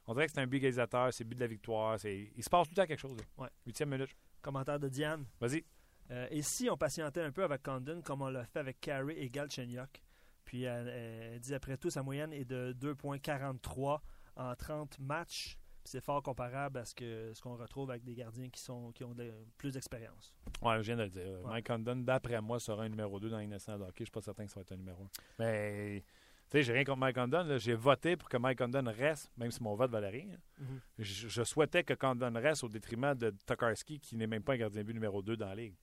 [0.06, 2.00] on dirait que c'est un but égalisateur, c'est le but de la victoire.
[2.00, 3.18] c'est- Il se passe tout le temps quelque chose.
[3.18, 3.24] là.
[3.44, 3.50] Ouais.
[3.66, 4.10] Huitième minute.
[4.42, 5.26] Commentaire de Diane.
[5.40, 5.64] Vas-y.
[6.12, 9.16] Euh, et si on patientait un peu avec Condon, comme on l'a fait avec Carey
[9.18, 10.04] et Galchenyuk?
[10.52, 14.02] Puis elle, elle dit après tout, sa moyenne est de 2,43
[14.36, 15.58] en 30 matchs.
[15.86, 19.06] C'est fort comparable à ce que ce qu'on retrouve avec des gardiens qui sont qui
[19.06, 20.36] ont de- plus d'expérience.
[20.62, 21.24] Ouais, je viens de le dire.
[21.40, 21.52] Ouais.
[21.52, 24.00] Mike Condon, d'après moi, sera un numéro 2 dans les nationales de hockey.
[24.00, 25.08] Je suis pas certain que ça va être un numéro 1.
[25.40, 26.02] Mais,
[26.50, 27.58] tu sais, j'ai rien contre Mike Condon.
[27.58, 30.38] J'ai voté pour que Mike Condon reste, même si mon vote valait rien.
[30.60, 30.82] Mhm.
[31.00, 34.58] Je, je souhaitais que Condon reste au détriment de Tokarski, qui n'est même pas un
[34.58, 35.76] gardien but numéro 2 dans la ligue.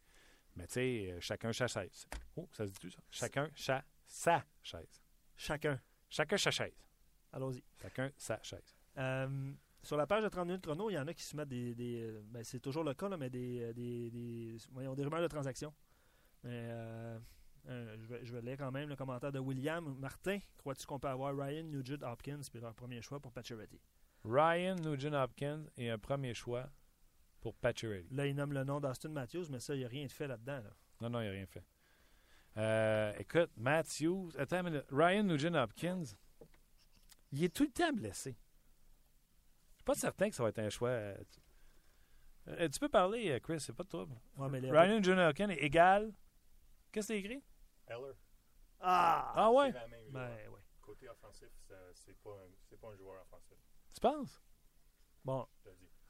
[0.56, 2.06] Mais, tu sais, euh, chacun sa chaise.
[2.36, 2.98] Oh, ça se dit-tu, ça?
[3.10, 5.02] Chacun cha- sa chaise.
[5.36, 5.80] Chacun.
[6.08, 6.74] Chacun sa chaise.
[7.32, 7.62] Allons-y.
[7.80, 8.74] Chacun sa chaise.
[8.96, 9.52] Euh,
[9.82, 11.74] sur la page de 30 minutes chrono, il y en a qui se mettent des.
[11.74, 15.04] des, euh, ben, c'est toujours le cas, là, mais des, euh, des, des, voyons, des
[15.04, 15.72] rumeurs de transactions.
[16.42, 17.18] Mais, euh,
[17.68, 19.94] euh, je, vais, je vais lire quand même le commentaire de William.
[19.98, 23.80] Martin, crois-tu qu'on peut avoir Ryan Nugent Hopkins puis leur premier choix pour Pacioretty?
[24.24, 26.68] Ryan Nugent Hopkins et un premier choix
[27.40, 28.14] pour Pacioretty.
[28.14, 30.26] Là, il nomme le nom d'Austin Matthews, mais ça, il n'y a rien de fait
[30.26, 30.60] là-dedans.
[30.62, 30.70] là.
[31.00, 31.64] Non, non, il n'a rien fait.
[32.56, 34.84] Euh, écoute, Matthews, attends une minute.
[34.90, 36.02] Ryan Nugent-Hopkins,
[37.32, 38.36] il est tout le temps blessé.
[39.70, 40.90] Je suis pas certain que ça va être un choix.
[42.48, 44.14] Euh, tu peux parler, euh, Chris, c'est pas de trouble.
[44.36, 46.12] Ouais, mais Ryan Nugent-Hopkins est égal.
[46.90, 47.42] Qu'est-ce que c'est écrit?
[47.86, 48.14] Heller.
[48.80, 49.32] Ah!
[49.36, 49.70] Ah ouais?
[49.72, 50.60] C'est la même Ben, ouais.
[50.80, 51.48] Côté offensif,
[51.94, 53.58] c'est pas, un- pas un joueur offensif.
[53.94, 54.40] Tu penses?
[55.24, 55.46] Bon.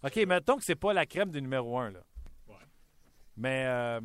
[0.04, 2.04] OK, mettons que c'est pas la crème du numéro 1, là.
[2.46, 2.54] Ouais.
[3.36, 4.00] Mais, euh,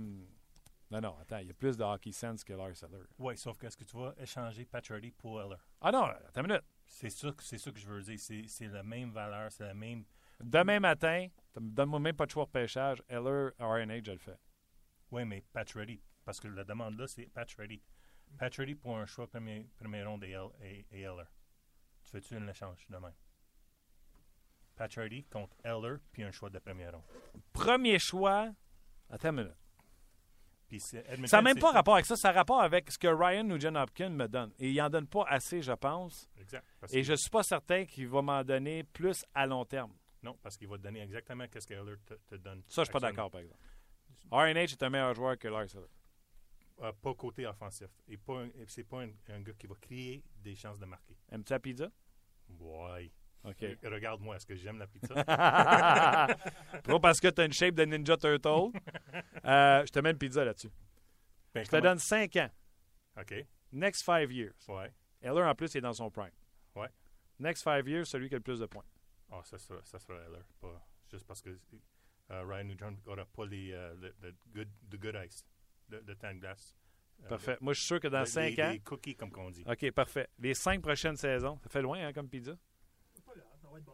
[0.93, 3.03] non, non, attends, il y a plus de hockey sense que Lars Eller.
[3.17, 5.57] Oui, sauf que est-ce que tu vas échanger Patrick pour Heller?
[5.81, 6.63] Ah non, attends une minute.
[6.85, 8.19] C'est ça, que- c'est ça que je veux dire.
[8.19, 10.05] C'est, c'est la même valeur, c'est la même.
[10.39, 13.01] Demain matin, donne-moi même pas de choix de pêchage.
[13.07, 14.37] Eller, RNH, je le fais.
[15.11, 16.01] Oui, mais Patch Ready.
[16.25, 17.81] Parce que la demande là, c'est Patch Ready.
[18.37, 20.85] Patch Ready pour un choix premier, premier ronde et.
[22.03, 23.13] Tu fais-tu un échange demain?
[24.75, 27.03] Patch Ready contre Heller, puis un choix de premier ronde.
[27.53, 28.51] Premier choix.
[29.09, 29.57] Attends une minute.
[31.27, 32.15] Ça n'a même pas rapport avec ça.
[32.15, 34.51] Ça a rapport avec ce que Ryan Nugent-Hopkins me donne.
[34.59, 36.29] Et il n'en donne pas assez, je pense.
[36.39, 36.65] Exact.
[36.91, 39.93] Et que- je ne suis pas certain qu'il va m'en donner plus à long terme.
[40.23, 42.63] Non, parce qu'il va te donner exactement ce que Heller te, te donne.
[42.67, 43.59] Ça, je suis pas d'accord, par exemple.
[44.31, 45.87] RNH est un meilleur joueur que Lars Eller.
[46.81, 47.87] Euh, pas côté offensif.
[48.07, 50.85] Et pas un- et c'est pas un, un gars qui va créer des chances de
[50.85, 51.15] marquer.
[51.31, 51.89] Aimes-tu la pizza?
[52.59, 53.11] Ouais.
[53.45, 53.65] OK.
[53.83, 55.13] Regarde-moi, est-ce que j'aime la pizza?
[55.25, 58.71] Pas parce que tu as une shape de Ninja Turtle.
[59.45, 60.69] Euh, je te mets une pizza là-dessus.
[61.53, 62.49] Ben, Je te comment- donne 5 ans.
[63.19, 63.45] OK.
[63.73, 64.53] Next 5 years.
[64.69, 64.89] Ouais.
[65.21, 66.31] Eller, en plus, il est dans son prime.
[66.75, 66.87] Ouais.
[67.39, 68.85] Next 5 years, celui qui a le plus de points.
[69.29, 70.45] Ah, ça sera, ça sera Heller.
[70.61, 70.81] Pas,
[71.11, 71.49] juste parce que
[72.31, 75.45] euh, Ryan Nugent n'aura pas les, euh, le, le good, the good ice,
[75.89, 76.73] le, le temps de glace.
[77.27, 77.57] Parfait.
[77.59, 78.71] Moi, je suis sûr que dans le- 5 les- ans.
[78.71, 79.65] Les cookies, comme qu'on dit.
[79.67, 80.29] OK, parfait.
[80.39, 81.59] Les 5 prochaines saisons.
[81.63, 82.53] Ça fait loin, hein, comme pizza?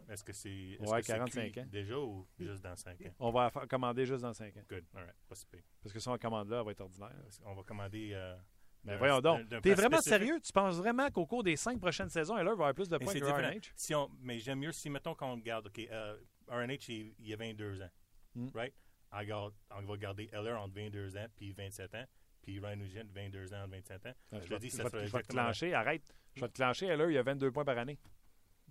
[0.09, 1.65] Est-ce que c'est est Ouais, que c'est 45 cuit ans.
[1.71, 3.13] déjà ou juste dans 5 ans?
[3.19, 4.61] On va commander juste dans 5 ans.
[4.69, 4.86] Good.
[4.95, 5.15] All right.
[5.27, 5.61] Pas si pire.
[5.84, 7.15] Parce que si on commande là, elle va être ordinaire.
[7.45, 8.11] On va commander.
[8.13, 8.36] Euh,
[8.84, 9.47] Mais d'un- voyons donc.
[9.61, 10.03] T'es vraiment spécifique.
[10.27, 10.39] sérieux?
[10.41, 13.13] Tu penses vraiment qu'au cours des 5 prochaines saisons, Eller va avoir plus de points
[13.13, 13.19] que.
[13.25, 13.71] RNH?
[13.75, 16.17] Si on, mais j'aime mieux si, mettons, qu'on regarde, OK, euh,
[16.47, 17.89] RNH, il, il a 22 ans,
[18.36, 18.47] Mm.
[18.55, 18.73] right?
[19.11, 22.05] On, garde- on va garder Heller entre 22 ans puis 27 ans,
[22.41, 24.13] puis Ryan Nugent, 22 ans entre 27 ans.
[24.32, 26.13] Ah, je Je te vais, dis, je ça vais- sera je vais te clencher, arrête.
[26.36, 27.97] Je vais te clencher, Eller, il a 22 points par année.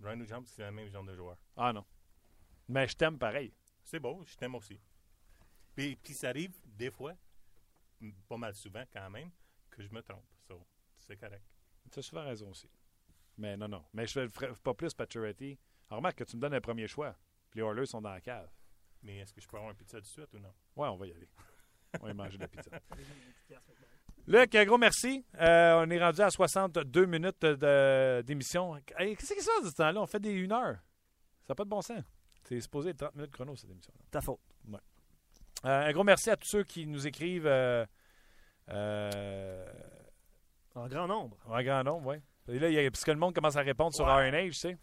[0.01, 1.37] Ryan Nugent, c'est le même genre de joueur.
[1.55, 1.85] Ah non.
[2.67, 3.53] Mais je t'aime pareil.
[3.83, 4.79] C'est beau, je t'aime aussi.
[5.75, 7.15] Puis, puis ça arrive des fois,
[8.27, 9.31] pas mal souvent quand même,
[9.69, 10.25] que je me trompe.
[10.47, 10.65] So,
[10.97, 11.45] c'est correct.
[11.91, 12.69] Tu as souvent raison aussi.
[13.37, 13.85] Mais non, non.
[13.93, 15.57] Mais je ne ferai pas plus Pacioretty.
[15.87, 17.15] Alors, remarque que tu me donnes un premier choix.
[17.49, 18.49] Puis les Oilers sont dans la cave.
[19.01, 20.53] Mais est-ce que je peux avoir un pizza tout de suite ou non?
[20.75, 21.29] Ouais, on va y aller.
[21.99, 22.69] On va y manger de la pizza.
[24.29, 25.25] Luc, un gros merci.
[25.41, 27.43] Euh, on est rendu à 62 minutes
[28.25, 28.75] d'émission.
[28.97, 29.99] Hey, Qu'est-ce se passe de ce temps-là?
[30.01, 30.75] On fait des 1 heure.
[31.47, 32.03] Ça n'a pas de bon sens.
[32.43, 33.91] C'est supposé être 30 minutes chrono, cette émission.
[34.11, 34.39] ta faute.
[35.65, 37.85] Euh, un gros merci à tous ceux qui nous écrivent euh,
[38.69, 39.65] euh,
[40.75, 41.35] En grand nombre.
[41.47, 42.17] en grand nombre, oui.
[42.53, 44.29] Et là, il y a- parce que le monde commence à répondre sur Ouais.
[44.29, 44.77] RNH, tu sais.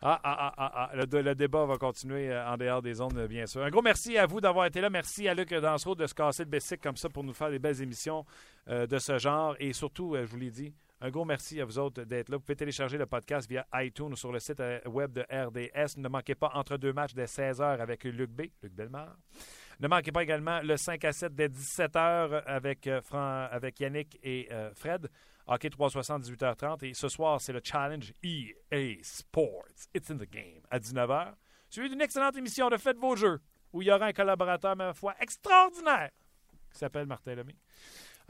[0.00, 0.96] Ah, ah, ah, ah, ah.
[0.96, 3.62] Le, le débat va continuer euh, en dehors des ondes, bien sûr.
[3.64, 4.90] Un gros merci à vous d'avoir été là.
[4.90, 7.58] Merci à Luc Dansereau de se casser le bessic comme ça pour nous faire des
[7.58, 8.24] belles émissions
[8.68, 9.56] euh, de ce genre.
[9.58, 12.36] Et surtout, euh, je vous l'ai dit, un gros merci à vous autres d'être là.
[12.36, 15.98] Vous pouvez télécharger le podcast via iTunes ou sur le site euh, web de RDS.
[15.98, 19.16] Ne manquez pas entre deux matchs dès 16h avec Luc B, Luc Bellemare.
[19.80, 24.16] Ne manquez pas également le 5 à 7 dès 17h avec, euh, Fran- avec Yannick
[24.22, 25.08] et euh, Fred.
[25.48, 26.84] Hockey 360, 18h30.
[26.84, 29.88] Et ce soir, c'est le challenge EA Sports.
[29.94, 31.34] It's in the game à 19h.
[31.70, 33.40] Suivi d'une excellente émission de Faites vos jeux
[33.72, 36.10] où il y aura un collaborateur, ma foi, extraordinaire
[36.70, 37.56] qui s'appelle Martin Lemay.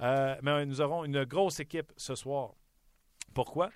[0.01, 2.55] Euh, mais nous aurons une grosse équipe ce soir.
[3.35, 3.71] Pourquoi?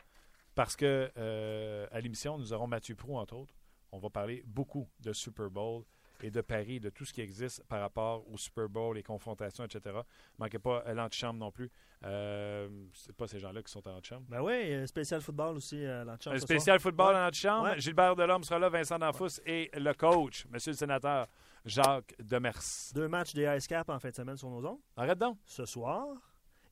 [0.54, 3.54] Parce que euh, à l'émission, nous aurons Mathieu Prou, entre autres.
[3.90, 5.84] On va parler beaucoup de Super Bowl
[6.22, 9.64] et de Paris, de tout ce qui existe par rapport au Super Bowl, les confrontations,
[9.64, 9.96] etc.
[10.38, 11.70] Manquez pas euh, l'antichambre non plus.
[12.04, 14.24] Euh, c'est pas ces gens-là qui sont en antichambre.
[14.28, 17.20] Ben oui, un spécial football aussi euh, champ Un ce spécial football Ouais.
[17.20, 17.64] en antichambre.
[17.64, 17.80] Ouais.
[17.80, 21.26] Gilbert Delhomme sera là, Vincent Danfous et le coach, monsieur le sénateur
[21.64, 22.60] Jacques Demers.
[22.94, 24.78] Deux matchs des Ice Cap en fin de semaine sur nos ondes.
[24.96, 25.38] Arrête donc.
[25.44, 26.08] Ce soir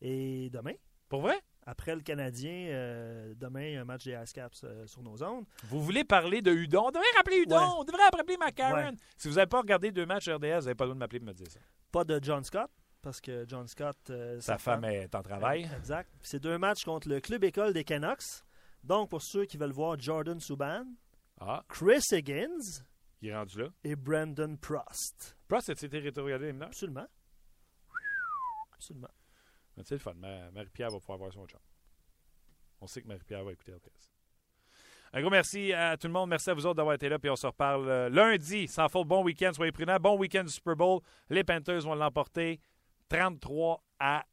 [0.00, 0.74] et demain.
[1.08, 1.38] Pour vrai?
[1.66, 5.44] Après le Canadien, euh, demain, un match des Ice Caps euh, sur nos ondes.
[5.64, 6.86] Vous voulez parler de Hudon?
[6.86, 7.56] On devrait rappeler Hudon.
[7.58, 7.74] Ouais.
[7.78, 8.74] On devrait rappeler McCarron.
[8.90, 8.96] Ouais.
[9.16, 11.18] Si vous n'avez pas regardé deux matchs RDS, vous n'avez pas le droit de m'appeler
[11.18, 11.60] et de me dire ça.
[11.92, 12.70] Pas de John Scott,
[13.02, 13.96] parce que John Scott.
[14.10, 15.68] euh, Sa femme est en travail.
[15.76, 16.10] Exact.
[16.22, 18.42] C'est deux matchs contre le club école des Canucks.
[18.82, 20.84] Donc, pour ceux qui veulent voir Jordan Subban,
[21.40, 22.82] Ah, Chris Higgins
[23.22, 23.68] il est rendu là.
[23.84, 25.36] et Brandon Prost.
[25.46, 26.68] Prost, territorialisé les mineurs.
[26.68, 27.06] Absolument.
[28.72, 29.08] Absolument.
[29.82, 30.14] C'est le fun.
[30.14, 31.60] Ma- Marie-Pierre va pouvoir voir son chum.
[32.80, 34.10] On sait que Marie-Pierre va écouter RDS.
[35.12, 36.28] Un gros merci à tout le monde.
[36.30, 37.18] Merci à vous autres d'avoir été là.
[37.18, 38.68] Puis on se reparle euh, lundi.
[38.68, 39.50] Sans faute, bon week-end.
[39.52, 39.98] Soyez prudents.
[39.98, 41.00] Bon week-end du Super Bowl.
[41.28, 42.60] Les Panthers vont l'emporter
[43.08, 44.24] 33 à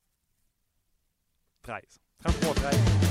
[1.65, 1.97] 33-13.
[2.23, 3.06] 33-13.